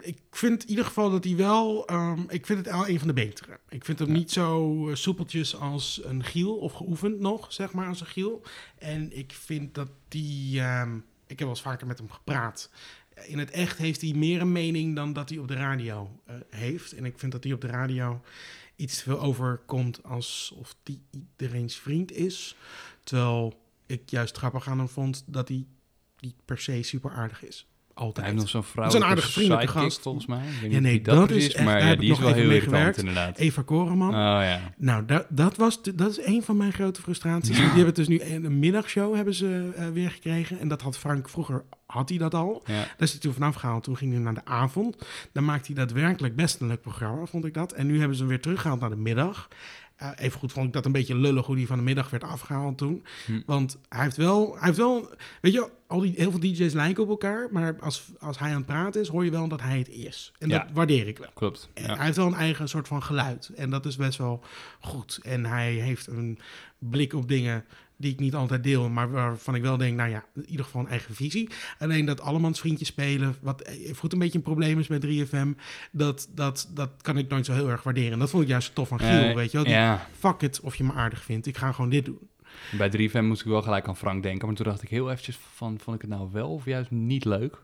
[0.00, 1.86] ik vind in ieder geval dat hij wel...
[1.86, 3.58] ehm, ik vind het wel een van de betere.
[3.68, 6.56] Ik vind hem niet zo eh, soepeltjes als een Giel.
[6.56, 8.42] Of geoefend nog, zeg maar, als een Giel.
[8.78, 10.60] En ik vind dat die...
[10.60, 12.70] ehm, ik heb wel eens vaker met hem gepraat.
[13.26, 16.34] In het echt heeft hij meer een mening dan dat hij op de radio eh,
[16.50, 16.92] heeft.
[16.92, 18.20] En ik vind dat hij op de radio
[18.76, 22.56] iets te veel overkomt alsof hij iedereen's vriend is.
[23.04, 25.66] Terwijl ik juist grappig aan hem vond dat hij
[26.22, 27.66] niet per se super aardig is.
[27.94, 28.26] Hij Altijd.
[28.26, 30.02] heeft nog zo'n Zo'n vrouwelijke aardige vriendelijke sidekick, gast.
[30.02, 30.42] volgens mij.
[30.68, 32.96] Ja, nee, dat is echt- maar daar ja, heb die ik is wel heel irritant
[32.96, 33.38] inderdaad.
[33.38, 34.08] Eva Koreman.
[34.08, 34.60] Oh ja.
[34.76, 37.56] Nou, dat, dat, was dat is een van mijn grote frustraties.
[37.56, 40.58] Die hebben het dus nu een, een middagshow hebben ze eh, weer gekregen.
[40.58, 42.62] En dat had Frank vroeger, had hij dat al.
[42.66, 42.72] ja.
[42.74, 43.84] Daar is hij toen vanaf gehaald.
[43.84, 44.96] Toen ging hij naar de avond.
[45.32, 47.72] Dan maakte hij daadwerkelijk best een leuk programma, vond ik dat.
[47.72, 49.48] En nu hebben ze hem weer teruggehaald naar de middag.
[49.96, 52.24] Eh, even goed vond ik dat een beetje lullig hoe die van de middag werd
[52.24, 53.04] afgehaald toen.
[53.26, 53.40] Hm.
[53.46, 57.02] Want hij heeft wel, hij heeft wel, weet je, al die, heel veel DJ's lijken
[57.02, 57.48] op elkaar.
[57.50, 60.32] Maar als, als hij aan het praten is, hoor je wel dat hij het is.
[60.38, 60.58] En Ja.
[60.58, 61.30] dat waardeer ik wel.
[61.34, 61.70] Klopt.
[61.74, 61.96] En Ja.
[61.96, 63.50] Hij heeft wel een eigen soort van geluid.
[63.54, 64.44] En dat is best wel
[64.80, 65.18] goed.
[65.22, 66.38] En hij heeft een
[66.78, 67.64] blik op dingen
[68.02, 68.88] die ik niet altijd deel.
[68.88, 71.48] Maar waarvan ik wel denk, nou ja, in ieder geval een eigen visie.
[71.78, 75.58] Alleen dat allemans vriendjes spelen, wat even goed een beetje een probleem is bij 3FM.
[75.92, 78.12] Dat, dat, dat kan ik nooit zo heel erg waarderen.
[78.12, 79.66] En dat vond ik juist tof van Giel, Eh, weet je wel.
[79.66, 81.46] Die, Ja, Fuck it of je me aardig vindt.
[81.46, 82.28] Ik ga gewoon dit doen.
[82.70, 84.46] bij 3FM moest ik wel gelijk aan Frank denken.
[84.46, 87.24] Maar toen dacht ik heel eventjes van, vond ik het nou wel of juist niet
[87.24, 87.62] leuk?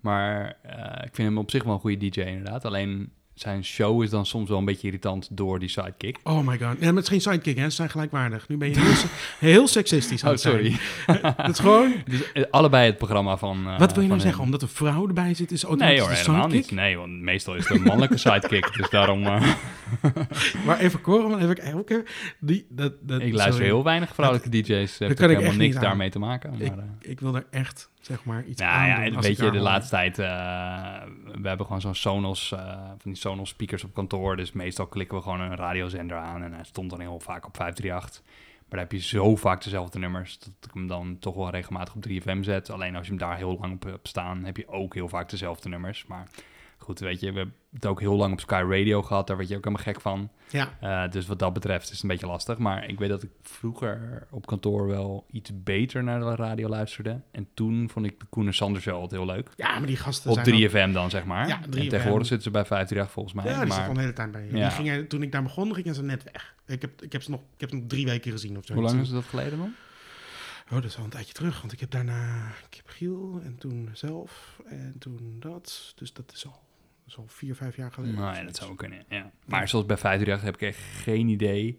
[0.00, 2.64] Maar eh, ik vind hem op zich wel een goede DJ inderdaad.
[2.64, 6.18] Alleen zijn show is dan soms wel een beetje irritant door die sidekick.
[6.24, 6.60] Oh my god.
[6.60, 7.64] Ja, maar het is geen sidekick, hè.
[7.64, 8.48] Ze zijn gelijkwaardig.
[8.48, 8.94] Nu ben je heel,
[9.38, 10.76] heel seksistisch Oh, sorry.
[11.22, 11.92] Het is gewoon...
[12.10, 13.66] Dus eh, allebei het programma van...
[13.66, 14.42] eh, Wat wil je nou zeggen?
[14.42, 16.70] Omdat een vrouw erbij zit, is Nee automatisch hoor, de helemaal sidekick?
[16.70, 16.78] niet.
[16.80, 18.72] Nee, want meestal is het een mannelijke sidekick.
[18.76, 19.24] Dus daarom...
[19.26, 19.42] eh,
[20.66, 22.04] Maar even Koreman, heb ik elke...
[22.38, 23.66] Die, dat, dat, ik luister sorry.
[23.66, 24.96] heel weinig vrouwelijke DJ's.
[24.98, 26.50] Kan ook ik helemaal niks daarmee te maken.
[26.50, 29.36] Maar, Ik, eh, ik wil er echt, zeg maar, iets Nou aan ja, doen weet
[29.38, 30.26] je, de laatste tijd, eh,
[31.40, 34.36] we hebben gewoon zo'n Sonos, eh, van die Sonos speakers op kantoor.
[34.36, 37.56] Dus meestal klikken we gewoon een radiozender aan en hij stond dan heel vaak op
[37.56, 38.22] 538.
[38.24, 41.94] Maar dan heb je zo vaak dezelfde nummers, dat ik hem dan toch wel regelmatig
[41.94, 42.70] op 3FM zet.
[42.70, 45.30] Alleen als je hem daar heel lang op hebt staan, heb je ook heel vaak
[45.30, 46.06] dezelfde nummers.
[46.06, 46.28] Maar
[46.82, 49.48] goed, weet je, we hebben het ook heel lang op Sky Radio gehad, daar werd
[49.48, 50.30] je ook helemaal gek van.
[50.50, 52.58] Ja, Eh, dus wat dat betreft is het een beetje lastig.
[52.58, 57.20] Maar ik weet dat ik vroeger op kantoor wel iets beter naar de radio luisterde.
[57.30, 59.48] En toen vond ik de Koen en Sander Show altijd heel leuk.
[59.56, 61.48] ja, maar die gasten Op zijn ook- 3FM dan, zeg maar.
[61.48, 61.88] Ja, En 3FM.
[61.88, 63.44] tegenwoordig zitten ze bij 538 volgens mij.
[63.44, 64.44] Ja, die maar al de hele tijd bij.
[64.46, 64.50] Ja.
[64.50, 66.54] Die gingen, toen ik daar begon, gingen ze net weg.
[66.66, 68.74] Ik heb, ik heb ze nog, ik heb ze nog drie weken gezien of zo.
[68.74, 69.72] hoe lang is dat geleden dan?
[70.66, 71.60] Oh, dat is al een tijdje terug.
[71.60, 72.48] Want ik heb daarna...
[72.70, 75.92] Ik heb Giel en toen zelf en toen dat.
[75.96, 76.60] Dus dat is al,
[77.10, 78.20] is al vier, vijf jaar geleden.
[78.20, 79.30] Ja, dat zou ook kunnen, ja.
[79.44, 81.78] Maar zoals bij 538 heb ik echt geen idee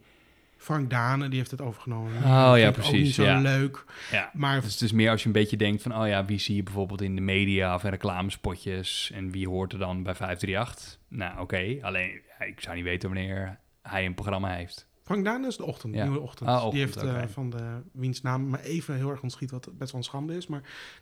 [0.62, 2.16] Frank Dane, die heeft het overgenomen.
[2.16, 3.40] Oh, ja, ook precies, niet zo ja.
[3.40, 3.84] leuk.
[4.12, 4.30] Ja.
[4.34, 6.56] Maar Dus het is meer als je een beetje denkt van, oh ja, wie zie
[6.56, 11.00] je bijvoorbeeld in de media of in reclamespotjes en wie hoort er dan bij 538?
[11.08, 14.88] Nou, oké, alleen ik zou niet weten wanneer hij een programma heeft.
[15.12, 16.04] Frank Dane is de ochtend, Ja.
[16.04, 16.50] nieuwe ochtend.
[16.50, 19.92] Ah, die heeft eh, van de wiens naam maar even heel erg ontschiet, wat best
[19.92, 20.48] wel een schande is.
[20.48, 20.62] Maar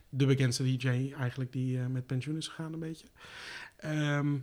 [0.10, 3.07] de bekendste DJ eigenlijk die eh, met pensioen is gegaan een beetje.
[3.78, 4.36] Ehm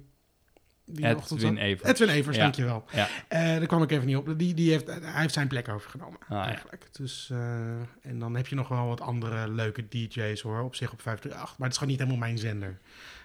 [0.85, 1.57] die Edwin.
[1.57, 1.91] Evers.
[1.91, 2.43] Edwin Evers, Ja.
[2.43, 2.85] dankjewel.
[2.93, 3.09] Ja.
[3.29, 4.39] Eh, daar kwam ik even niet op.
[4.39, 6.45] Die, die heeft, hij heeft zijn plek overgenomen, Ah, ja.
[6.47, 6.89] eigenlijk.
[6.93, 10.93] Dus, eh, en dan heb je nog wel wat andere leuke DJ's hoor, op zich
[10.93, 11.59] op 538.
[11.59, 12.71] Maar het is gewoon niet helemaal mijn zender.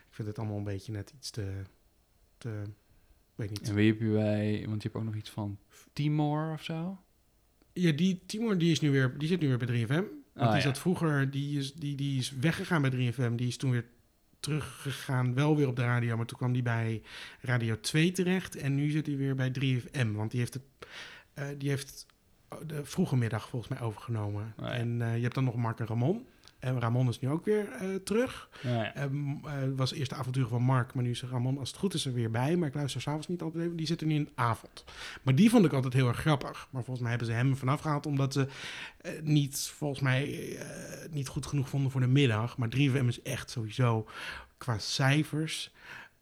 [0.10, 1.52] Ik vind het allemaal een beetje net iets te...
[2.38, 2.62] te
[3.36, 3.70] weet niet.
[3.70, 5.58] En wie heb je bij, want je hebt ook nog iets van
[5.94, 7.00] Timor of zo?
[7.74, 9.88] Ja, die Timor die is nu weer, die zit nu weer bij 3FM.
[9.88, 10.62] Want Ah, die ja.
[10.62, 13.36] zat vroeger, die is, die, die is weggegaan bij 3FM.
[13.36, 13.86] Die is toen weer
[14.40, 16.18] teruggegaan, wel weer op de radio.
[16.18, 17.02] Maar toen kwam die bij
[17.42, 18.56] Radio 2 terecht.
[18.56, 20.12] En nu zit hij weer bij 3FM.
[20.12, 20.64] Want die heeft, het,
[21.34, 22.06] eh, die heeft
[22.68, 24.54] de vroege middag volgens mij overgenomen.
[24.58, 24.72] Ja.
[24.72, 26.26] En eh, je hebt dan nog Mark en Ramon.
[26.62, 28.50] En Ramon is nu ook weer eh, terug.
[28.64, 28.94] Nou ja.
[28.96, 31.78] Ehm, eh, het was eerst de avontuur van Mark, maar nu is Ramon, als het
[31.78, 32.56] goed is, er weer bij.
[32.56, 33.76] Maar ik luister s'avonds niet altijd even.
[33.76, 34.84] Die zit er nu in de avond.
[35.22, 36.68] Maar die vond ik altijd heel erg grappig.
[36.70, 38.48] Maar volgens mij hebben ze hem vanaf gehaald omdat ze
[38.98, 40.58] eh, niet, volgens mij,
[41.12, 42.58] niet goed genoeg vonden voor de middag.
[42.58, 44.08] Maar 3FM is echt sowieso
[44.58, 45.72] qua cijfers.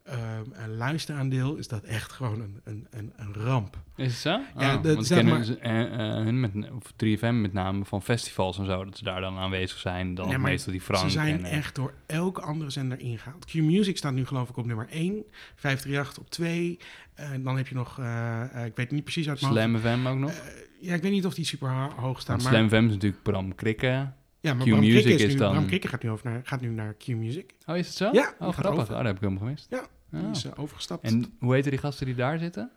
[0.04, 3.76] Ehm, een luisteraandeel is dat echt gewoon een, een, een, een ramp.
[3.96, 4.30] Is het zo?
[4.58, 7.52] Ja, Oh, dat- want zeg kennen maar- ze, eh, eh, hun met, of 3FM met
[7.52, 10.14] name van festivals en zo, dat ze daar dan aanwezig zijn.
[10.14, 11.02] Dan Ja, meestal die Frank.
[11.04, 13.44] Ze zijn en, eh, echt door elke andere zender ingehaald.
[13.44, 15.24] Q-Music staat nu geloof ik op nummer 1.
[15.54, 16.78] 538 op 2.
[17.14, 17.98] En dan heb je nog,
[18.66, 19.52] ik weet niet precies uit mijn.
[19.52, 20.32] Slam FM ook nog.
[20.80, 22.36] Ja, ik weet niet of die super hoog staan.
[22.38, 24.12] Want Maar, Slam FM is natuurlijk Bram Krikke.
[24.40, 26.60] Ja, maar Q Bram Music is nu, dan- Bram Krikke gaat nu, over naar, gaat
[26.60, 27.54] nu naar Q-Music.
[27.66, 28.08] Oh, is het zo?
[28.12, 28.70] Ja, Oh, grappig.
[28.80, 28.82] over.
[28.82, 29.66] Oh, dat heb ik helemaal gemist.
[29.70, 30.20] Ja, Oh.
[30.20, 31.04] Die is eh, overgestapt.
[31.04, 32.70] En hoe heten die gasten die daar zitten?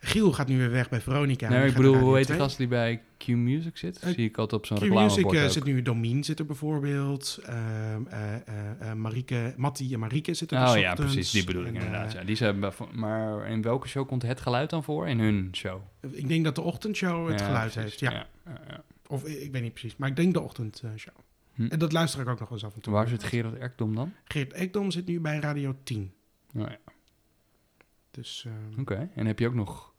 [0.00, 1.48] Giel gaat nu weer weg bij Veronica.
[1.48, 2.38] nee, ik bedoel, hoe heet die 2.
[2.38, 3.98] gast die bij Q Music zit?
[3.98, 5.50] Eh, Zie ik altijd op zo'n reclamebord eh, ook.
[5.50, 7.38] zit nu, Domien zit er bijvoorbeeld.
[7.46, 8.34] Eh, eh,
[8.80, 11.12] eh, Marieke, Matti en Marieke zitten er Oh s ja, ochtends.
[11.12, 11.30] precies.
[11.32, 12.08] Die bedoel ik inderdaad.
[12.12, 12.24] eh, Ja.
[12.26, 15.08] Die zijn, maar in welke show komt het geluid dan voor?
[15.08, 15.80] In hun show.
[16.10, 18.00] Ik denk dat de ochtendshow het Ja, geluid precies.
[18.00, 18.14] heeft.
[18.14, 18.26] Ja,
[18.68, 18.82] ja.
[19.12, 19.96] Of eh, ik weet niet precies.
[19.96, 21.14] Maar ik denk de ochtendshow.
[21.54, 21.66] Hm.
[21.66, 22.92] En dat luister ik ook nog wel eens af en toe.
[22.92, 24.12] Waar zit Gerard Ekdom dan?
[24.24, 26.12] Geert Ekdom zit nu bij Radio 10.
[26.56, 26.78] Oh, ja.
[28.10, 29.10] Dus, ehm, Oké.
[29.14, 29.92] En heb je ook nog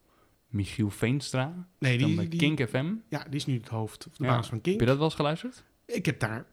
[0.47, 1.67] Michiel Veenstra?
[1.79, 2.93] nee, die, bij die, Kink FM?
[3.09, 4.29] ja, die is nu het hoofd, of de Ja.
[4.29, 4.75] baas van King.
[4.75, 5.63] Heb je dat wel eens geluisterd?
[5.85, 6.45] Ik heb daar...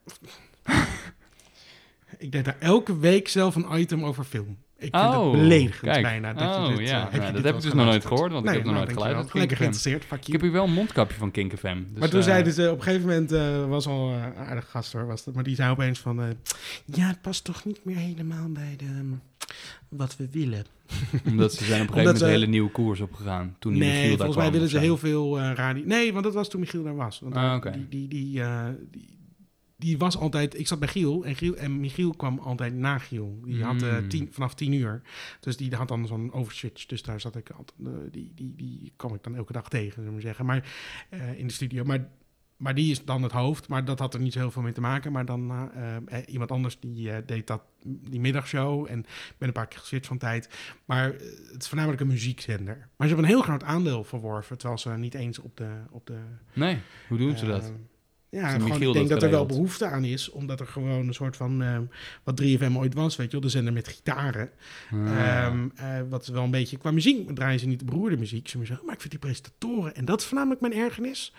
[2.18, 4.58] ik deed daar elke week zelf een item over film.
[4.80, 6.02] Ik vind Oh, het beledigend kijk.
[6.02, 6.32] bijna.
[6.32, 6.94] Dat Oh, je dit, ja.
[7.10, 8.52] eh, Nou, je dat dit heb wel ik eens dus nog nooit gehoord, want ik
[8.52, 9.36] heb nog nooit FM.
[9.36, 11.76] geïnteresseerd, fuck Ik heb hier wel een mondkapje van Kink FM.
[11.90, 14.66] Dus, maar toen eh, zeiden ze, op een gegeven moment eh, was al een aardige
[14.70, 16.36] gast hoor, was dat, maar die zei opeens van,
[16.84, 19.06] ja, het past toch niet meer helemaal bij de, ehm,
[19.88, 20.64] wat we willen.
[21.30, 23.56] Omdat ze zijn op een gegeven moment een hele nieuwe koers opgegaan.
[23.58, 25.82] Toen nee, Michiel daar volgens mij willen ze heel veel radio.
[25.86, 27.20] Nee, want dat was toen Michiel daar was.
[27.20, 28.42] Want Ah, die, die, die,
[28.90, 29.06] die,
[29.80, 30.58] die was altijd.
[30.58, 33.40] Ik zat bij Giel en, Giel en Michiel kwam altijd na Giel.
[33.44, 34.08] Die had Mm.
[34.08, 35.02] tien, vanaf tien uur.
[35.40, 36.86] Dus die had dan zo'n overswitch.
[36.86, 37.78] Dus daar zat ik altijd.
[37.86, 40.46] eh, die, die, die kwam ik dan elke dag tegen, zullen we maar zeggen.
[40.46, 40.72] Maar
[41.08, 41.84] eh, in de studio.
[41.84, 42.08] Maar,
[42.56, 43.68] maar die is dan het hoofd.
[43.68, 45.12] Maar dat had er niet zo heel veel mee te maken.
[45.12, 45.70] Maar dan
[46.26, 48.86] iemand anders die deed dat die middagshow.
[48.88, 50.48] En ik ben een paar keer geswitcht van tijd.
[50.84, 51.04] Maar
[51.52, 52.76] het is voornamelijk een muziekzender.
[52.76, 54.58] Maar ze hebben een heel groot aandeel verworven.
[54.58, 55.70] Terwijl ze niet eens op de.
[55.90, 56.18] Op de
[56.52, 56.78] Nee,
[57.08, 57.72] hoe doen ze dat?
[58.30, 60.30] Ja, gewoon, ik denk dat dat er wel behoefte aan is.
[60.30, 61.62] Omdat er gewoon een soort van.
[61.62, 61.78] eh,
[62.24, 63.40] wat 3FM ooit was, weet je wel.
[63.40, 64.50] De zender met gitaren.
[64.92, 65.44] Ah.
[65.44, 66.76] Ehm, eh, wat wel een beetje.
[66.76, 68.48] Qua muziek draaien ze niet de beroerde muziek.
[68.48, 69.94] Ze zeggen, maar ik vind die presentatoren.
[69.94, 71.32] En dat is voornamelijk mijn ergernis.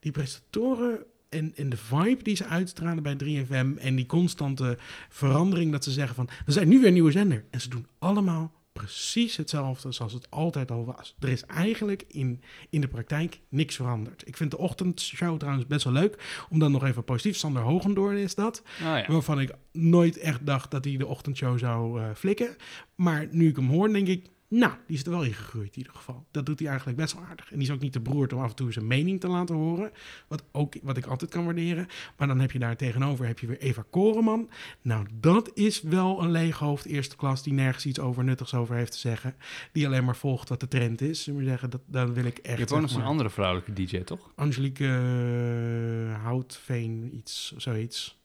[0.00, 0.98] Die presentatoren.
[1.28, 3.78] En, en de vibe die ze uitstralen bij 3FM.
[3.78, 4.76] En die constante
[5.08, 6.28] verandering dat ze zeggen van.
[6.46, 7.44] We zijn nu weer een nieuwe zender.
[7.50, 11.14] En ze doen allemaal precies hetzelfde zoals het altijd al was.
[11.18, 14.26] Er is eigenlijk in, in de praktijk niks veranderd.
[14.26, 16.44] Ik vind de ochtendshow trouwens best wel leuk.
[16.50, 17.36] Om dan nog even positief.
[17.36, 18.62] Sander Hogendoorn is dat.
[18.80, 19.04] Ja.
[19.06, 22.56] Waarvan ik nooit echt dacht dat hij de ochtendshow zou eh, flikken.
[22.94, 25.78] Maar nu ik hem hoor, denk ik, nou, die is er wel in gegroeid in
[25.78, 26.26] ieder geval.
[26.30, 27.52] Dat doet hij eigenlijk best wel aardig.
[27.52, 29.54] En die is ook niet te beroerd om af en toe zijn mening te laten
[29.54, 29.90] horen.
[30.28, 31.86] Wat, ook, wat ik altijd kan waarderen.
[32.16, 34.50] Maar dan heb je daar tegenover heb je weer Eva Koreman.
[34.82, 38.92] Nou, dat is wel een leeghoofd eerste klas die nergens iets over nuttigs over heeft
[38.92, 39.34] te zeggen.
[39.72, 41.22] Die alleen maar volgt wat de trend is.
[41.22, 42.54] Zullen we zeggen, dat, dan wil ik echt...
[42.54, 44.32] Je hebt ook nog maar, andere vrouwelijke DJ, toch?
[44.34, 48.20] Angelique eh, Houtveen, iets, zoiets.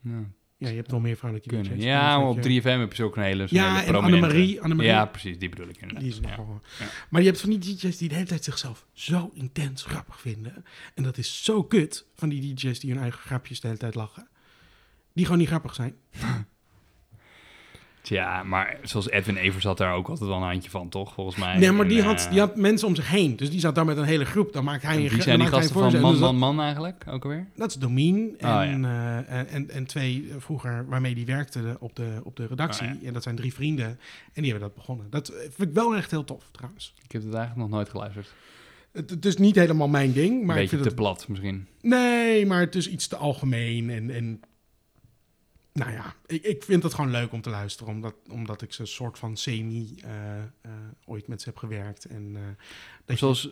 [0.00, 0.24] Ja,
[0.60, 1.72] Ja, je hebt wel meer vrouwelijke kunnen.
[1.76, 1.84] DJ's.
[1.84, 4.02] Ja, maar op Dat je- 3FM heb je zo ook een hele, Ja, hele en
[4.04, 4.90] Annemarie, Annemarie.
[4.90, 6.02] Ja, precies, die bedoel ik inderdaad.
[6.04, 6.28] Die is ja.
[6.78, 6.86] Ja.
[7.08, 10.64] Maar je hebt van die DJ's die de hele tijd zichzelf zo intens grappig vinden.
[10.94, 13.94] En dat is zo kut van die DJ's die hun eigen grapjes de hele tijd
[13.94, 14.28] lachen.
[15.12, 15.94] Die gewoon niet grappig zijn.
[18.02, 21.12] Tja, maar zoals Edwin Evers had daar ook altijd wel een handje van, toch?
[21.12, 21.58] Volgens mij.
[21.58, 23.36] Nee, maar die had, eh, die had mensen om zich heen.
[23.36, 24.52] Dus die zat daar met een hele groep.
[24.52, 26.00] Dan maakt hij een Wie zijn die gasten van.
[26.00, 27.46] Man, dus Man, Man eigenlijk, ook alweer?
[27.56, 31.76] dat, is Domien en, Oh, eh, en, en, en twee eh, vroeger waarmee die werkte
[31.80, 32.86] op de, op de redactie.
[32.86, 33.06] Oh, ja.
[33.06, 33.86] En dat zijn drie vrienden.
[34.32, 35.06] En die hebben dat begonnen.
[35.10, 36.94] Dat vind ik wel echt heel tof, trouwens.
[37.04, 38.32] Ik heb het eigenlijk nog nooit geluisterd.
[38.92, 40.94] Het, het is niet helemaal mijn ding, maar een ik beetje vind te het...
[40.94, 41.66] plat misschien.
[41.80, 43.90] Nee, maar het is iets te algemeen.
[43.90, 44.40] En, en
[45.72, 47.92] nou ja, ik, ik vind het gewoon leuk om te luisteren.
[47.92, 50.70] Omdat, omdat ik ze soort van semi eh, eh,
[51.04, 52.04] ooit met ze heb gewerkt.
[52.04, 52.42] En, eh,
[53.04, 53.50] dat Zoals,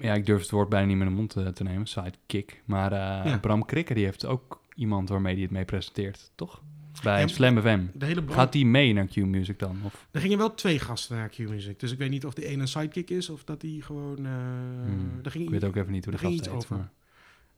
[0.00, 2.62] ja, ik durf het woord bijna niet meer in de mond te nemen, sidekick.
[2.64, 3.38] Maar Ja.
[3.38, 6.62] Bram Krikker, die heeft ook iemand waarmee hij het mee presenteert, toch?
[7.02, 7.80] Bij Ja, Slam FM.
[7.94, 9.78] de hele Gaat die mee naar Q-Music dan?
[9.84, 10.06] Of?
[10.10, 11.80] Er gingen wel twee gasten naar Q-Music.
[11.80, 14.16] Dus ik weet niet of de ene een sidekick is of dat die gewoon...
[14.26, 16.48] Hmm, ging, ik weet ook even niet hoe de gast heet.
[16.48, 16.76] over.
[16.76, 16.90] maar-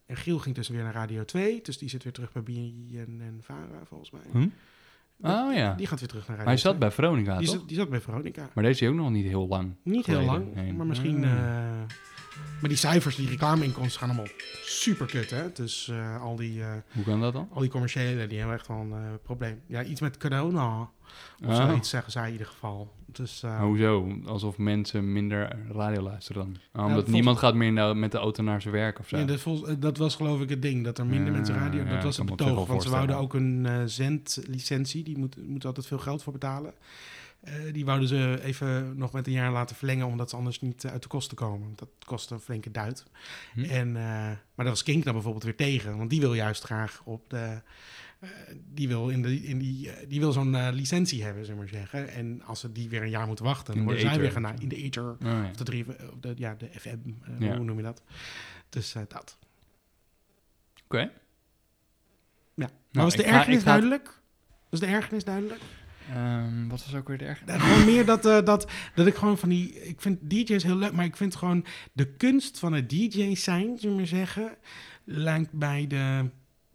[0.08, 1.60] En Giel ging dus weer naar Radio 2.
[1.62, 4.20] Dus die zit weer terug bij BNI en, Vara, volgens mij.
[4.30, 4.48] Hm?
[5.20, 5.74] Oh ja.
[5.74, 6.78] Die gaat weer terug naar Radio Maar hij zat 2.
[6.78, 7.56] bij Veronica, die, toch?
[7.56, 8.48] zat, die zat bij Veronica.
[8.54, 9.74] Maar deze is ook nog niet heel lang.
[9.82, 10.72] Niet heel lang, Nee.
[10.72, 11.24] maar misschien...
[11.24, 11.30] Ah.
[11.30, 11.76] eh,
[12.60, 14.32] maar die cijfers, die reclameinkomsten gaan allemaal
[14.62, 15.52] super kut, hè?
[15.52, 17.48] Dus eh, al, die, eh, Hoe kan dat dan?
[17.52, 19.60] al die commerciële, die hebben echt wel een probleem.
[19.66, 20.80] Ja, iets met corona
[21.44, 21.56] of Ah.
[21.66, 22.94] zoiets zeggen zij in ieder geval.
[23.12, 24.18] Dus, eh, hoezo?
[24.24, 26.56] Alsof mensen minder radio luisteren dan?
[26.82, 29.24] Ah, omdat niemand gaat meer nou met de auto naar zijn werk of zo.
[29.24, 31.84] dat, vol- eh, dat was geloof ik het ding, dat er minder Ja, mensen radio...
[31.84, 35.02] ja, dat was zich betoog, want ze wouden ook een eh, zendlicentie.
[35.02, 36.72] Die moet, moet altijd veel geld voor betalen.
[37.72, 41.02] Die wouden ze even nog met een jaar laten verlengen, omdat ze anders niet uit
[41.02, 41.72] de kosten komen.
[41.76, 43.04] Dat kostte een flinke duit.
[43.54, 43.64] Hm?
[43.64, 45.96] En, maar daar was Kink dan bijvoorbeeld weer tegen.
[45.96, 47.60] Want die wil juist graag op de.
[48.20, 48.28] Eh,
[48.74, 51.80] die wil, in in die, eh, die wil zo'n eh, licentie hebben, zullen we maar
[51.80, 52.08] zeggen.
[52.08, 54.68] En als ze die weer een jaar moeten wachten, dan worden zij weer gaan in
[54.68, 55.10] de ether.
[55.10, 55.48] Oh, ja.
[55.50, 56.96] Of de, drie, of de, ja, de FM,
[57.38, 57.56] Ja.
[57.56, 58.02] hoe noem je dat?
[58.68, 59.38] Dus dat.
[60.84, 60.98] Oké.
[60.98, 61.10] Ja.
[62.54, 64.20] Nou, maar was de ga- ergernis ga- duidelijk?
[64.70, 65.60] Was de ergernis duidelijk?
[66.14, 67.44] Ehm, wat was ook weer de erg?
[67.44, 69.82] Nou, gewoon meer dat, dat, dat ik gewoon van die...
[69.86, 73.78] Ik vind DJ's heel leuk, maar ik vind gewoon de kunst van het DJ zijn,
[73.78, 74.56] zullen we maar zeggen,
[75.04, 76.30] lijkt bij, de,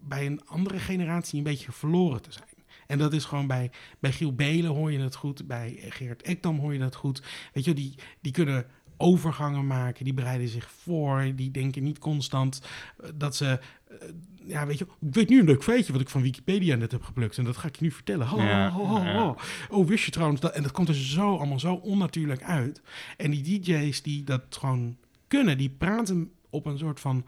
[0.08, 2.47] bij een andere generatie een beetje verloren te zijn.
[2.88, 6.60] En dat is gewoon bij, bij Giel Belen hoor je het goed, bij Gerard Ekdam
[6.60, 7.24] hoor je dat goed.
[7.54, 8.66] Weet je, die, die kunnen
[8.97, 12.62] overgangen maken, die bereiden zich voor, die denken niet constant
[12.97, 13.60] eh, dat ze...
[13.89, 13.97] eh,
[14.45, 17.04] ja, weet je, ik weet nu een leuk feitje wat ik van Wikipedia net heb
[17.04, 17.38] geplukt.
[17.38, 18.28] En dat ga ik je nu vertellen.
[18.28, 19.36] Ho, Ja, ho, ho.
[19.70, 20.54] Oh, wist je trouwens dat?
[20.54, 22.82] En dat komt er zo allemaal zo onnatuurlijk uit.
[23.18, 24.97] En die DJ's die dat gewoon
[25.28, 27.26] kunnen, die praten op een soort van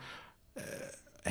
[0.54, 0.64] eh,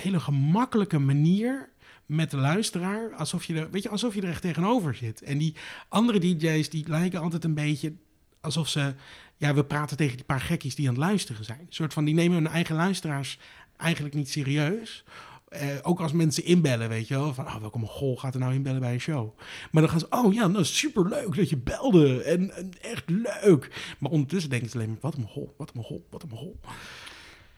[0.00, 1.72] hele gemakkelijke manier
[2.06, 5.22] met de luisteraar, alsof je er, weet je, alsof je er echt tegenover zit.
[5.22, 5.54] En die
[5.88, 7.92] andere DJ's die lijken altijd een beetje
[8.40, 8.94] alsof ze,
[9.36, 11.60] ja, we praten tegen die paar gekkies die aan het luisteren zijn.
[11.60, 13.38] Een soort van, die nemen hun eigen luisteraars
[13.76, 15.04] eigenlijk niet serieus.
[15.48, 18.54] Eh, ook als mensen inbellen, weet je wel, van oh, welke mogol gaat er nou
[18.54, 19.38] inbellen bij een show?
[19.70, 23.94] Maar dan gaan ze, oh ja, nou superleuk dat je belde en, echt leuk.
[23.98, 26.60] Maar ondertussen denken ze alleen maar, wat een mogol, wat een mogol, wat een mogol.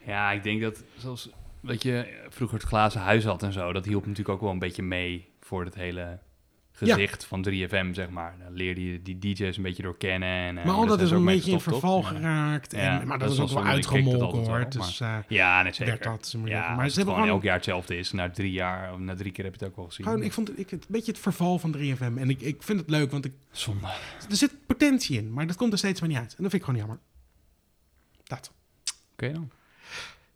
[0.07, 1.30] Ja, ik denk dat zoals
[1.66, 4.58] dat je vroeger het glazen huis had en zo, dat hielp natuurlijk ook wel een
[4.58, 6.18] beetje mee voor het hele
[6.72, 8.34] gezicht van 3FM, zeg maar.
[8.44, 10.28] Dan leerde je die DJ's een beetje door kennen.
[10.28, 12.72] En, eh, maar al dat is een beetje in verval geraakt.
[12.72, 14.58] En, Ja, maar dat dat, is ook wel uitgemolken hoor.
[14.58, 15.98] wel, Dus, eh, Ja, nee, zeker.
[16.02, 18.12] dat, we ja, maar Maar ze hebben gewoon elk jaar hetzelfde is.
[18.12, 20.06] Na drie jaar, of na drie keer heb je het ook wel gezien.
[20.06, 22.16] gewoon ik vond ik, het een beetje het verval van 3FM.
[22.18, 23.86] En ik, ik vind het leuk, want ik, Zonde.
[24.30, 26.34] er zit potentie in, maar dat komt er steeds maar niet uit.
[26.36, 26.98] En dat vind ik gewoon jammer.
[28.24, 28.52] Dat.
[29.12, 29.50] Oké dan.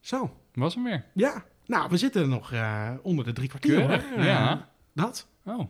[0.00, 1.04] Zo, Was hem weer.
[1.14, 1.44] ja.
[1.66, 4.24] Nou, we zitten nog eh, onder de drie kwartier hoor.
[4.24, 4.68] ja.
[4.94, 5.28] Dat.
[5.44, 5.60] Oh,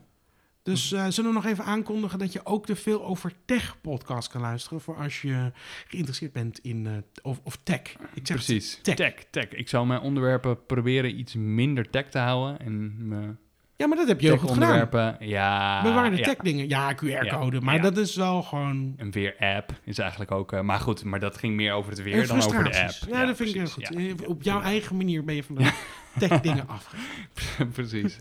[0.63, 4.29] Dus eh, zullen we nog even aankondigen dat je ook de Veel Over Tech podcast
[4.29, 4.81] kan luisteren.
[4.81, 5.53] Voor als je
[5.87, 7.81] geïnteresseerd bent in, eh, of, of tech.
[8.15, 8.79] Ik zeg precies.
[8.83, 8.95] tech.
[8.97, 9.15] Tech.
[9.31, 9.49] tech.
[9.49, 12.61] Ik zou mijn onderwerpen proberen iets minder tech te houden.
[12.61, 13.39] En
[13.81, 15.17] Ja, maar dat heb je heel goed gedaan.
[15.19, 15.83] ja...
[15.83, 16.23] Bewaar de ja.
[16.23, 16.69] tech dingen.
[16.69, 17.61] Ja, QR-code.
[17.61, 17.81] maar ja.
[17.83, 18.95] dat is wel gewoon...
[18.97, 20.53] Een weer-app is eigenlijk ook...
[20.53, 22.91] eh, maar goed, maar dat ging meer over het weer dan over de app.
[23.09, 23.95] Ja, dat vind ik heel goed.
[23.95, 25.73] Eh, Op jouw eigen manier ben je van de
[26.19, 26.95] tech dingen af.
[27.73, 28.19] precies.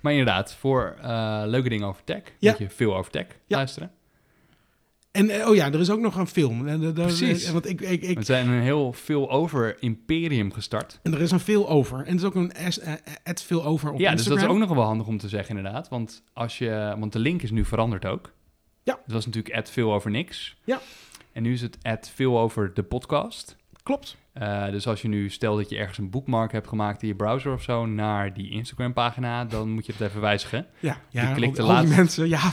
[0.00, 3.90] maar inderdaad, voor eh, leuke dingen over tech, moet je veel over tech luisteren.
[5.14, 6.66] En eh, oh ja, er is ook nog een film.
[6.68, 7.44] En, eh, Precies.
[7.44, 10.98] eh, want ik, ik, ik, We zijn een heel veel over Imperium gestart.
[11.02, 11.98] en er is een veel over.
[11.98, 12.52] En er is ook een
[13.24, 14.56] ad veel over op ja, dus dat Instagram.
[14.56, 15.88] is ook nog wel handig om te zeggen inderdaad.
[15.88, 18.32] Want, als je, want de link is nu veranderd ook.
[18.82, 18.98] Ja.
[19.04, 20.56] Het was natuurlijk ad veel over niks.
[20.64, 20.80] Ja.
[21.32, 23.56] En nu is het ad veel over de podcast.
[23.84, 24.16] Klopt.
[24.32, 27.14] Eh, dus als je nu, stel dat je ergens een bookmark hebt gemaakt in je
[27.14, 30.66] browser of zo, naar die Instagram-pagina, dan moet je het even wijzigen.
[30.78, 32.28] Ja, ja klikte al, al die laatst- mensen.
[32.28, 32.50] Ja,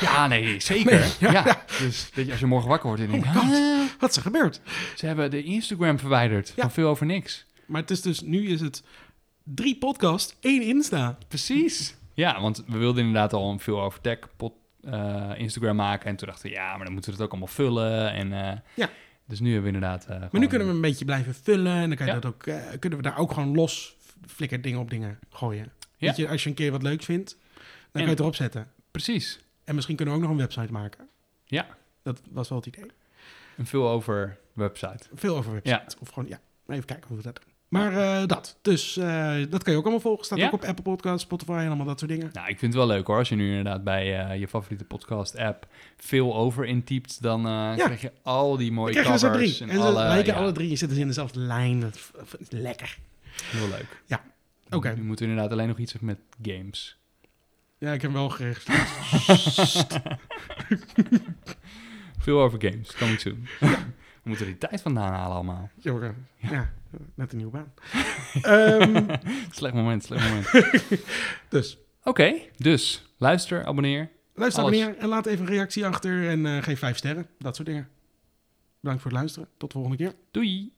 [0.00, 1.00] Ja, nee, zeker.
[1.00, 1.64] Nee, ja, ja, ja.
[1.78, 3.36] Dus weet je, als je morgen wakker wordt en denkt, Oh.
[3.36, 3.50] "Ah,
[4.00, 4.60] wat is er gebeurd?
[4.96, 6.62] ze hebben de Instagram verwijderd Ja.
[6.62, 7.46] van veel over niks.
[7.66, 8.82] Maar het is dus, nu is het
[9.44, 11.18] drie podcast, één Insta.
[11.28, 11.96] Precies.
[12.14, 14.52] Ja, want we wilden inderdaad al een veel over tech pod,
[14.82, 16.06] eh, Instagram maken.
[16.06, 18.12] En toen dachten we, ja, maar dan moeten we het ook allemaal vullen.
[18.12, 18.88] En, eh, Ja.
[19.26, 20.04] Dus nu hebben we inderdaad...
[20.06, 21.72] eh, Maar nu kunnen we een beetje blijven vullen.
[21.72, 22.18] En dan kan je Ja.
[22.20, 23.96] dat ook, eh, kunnen we daar ook gewoon los
[24.26, 25.72] flikker dingen op dingen gooien.
[25.96, 26.06] Ja.
[26.06, 27.62] Weet je, als je een keer wat leuks vindt, dan
[27.92, 28.70] kan je En- het erop zetten.
[28.90, 29.38] Precies.
[29.64, 31.08] En misschien kunnen we ook nog een website maken.
[31.44, 31.66] Ja.
[32.02, 32.90] Dat was wel het idee.
[33.56, 35.06] Een veel over website.
[35.14, 35.96] Veel over website.
[36.00, 37.53] Of gewoon, ja, even kijken hoe we dat doen.
[37.80, 38.58] Maar eh, dat.
[38.62, 40.24] Dus eh, dat kan je ook allemaal volgen.
[40.24, 40.46] Staat Ja.
[40.46, 42.30] ook op Apple Podcasts, Spotify en allemaal dat soort dingen.
[42.32, 43.18] Nou, ik vind het wel leuk hoor.
[43.18, 45.66] Als je nu inderdaad bij eh, je favoriete podcast app
[45.96, 47.42] veel over intypt, dan
[47.76, 49.20] krijg je al die mooie covers.
[49.20, 49.56] ze drie.
[49.60, 50.68] En En ze alle, lijken ja, alle drie.
[50.70, 51.80] Je zitten in dezelfde lijn.
[51.80, 52.10] Dat is-
[52.48, 52.98] lekker.
[53.42, 54.02] Heel leuk.
[54.06, 54.22] Ja.
[54.70, 54.94] Oké.
[54.96, 56.98] Nu moeten we inderdaad alleen nog iets met games.
[57.78, 58.88] Ja, ik heb wel geregistreerd.
[62.18, 62.94] Veel over games.
[62.94, 63.46] Coming soon.
[64.24, 65.70] We moeten die tijd vandaan halen allemaal.
[65.76, 66.72] Jongen, ja,
[67.14, 67.72] net een nieuwe baan.
[68.42, 69.16] Ehm,
[69.50, 70.48] Slecht moment, slecht moment.
[71.48, 74.10] dus, Oké, dus luister, abonneer.
[74.34, 74.74] luister, Alles.
[74.80, 77.26] abonneer en laat even een reactie achter en eh, geef vijf sterren.
[77.38, 77.88] Dat soort dingen.
[78.80, 79.48] Bedankt voor het luisteren.
[79.56, 80.14] Tot de volgende keer.
[80.30, 80.72] Doei!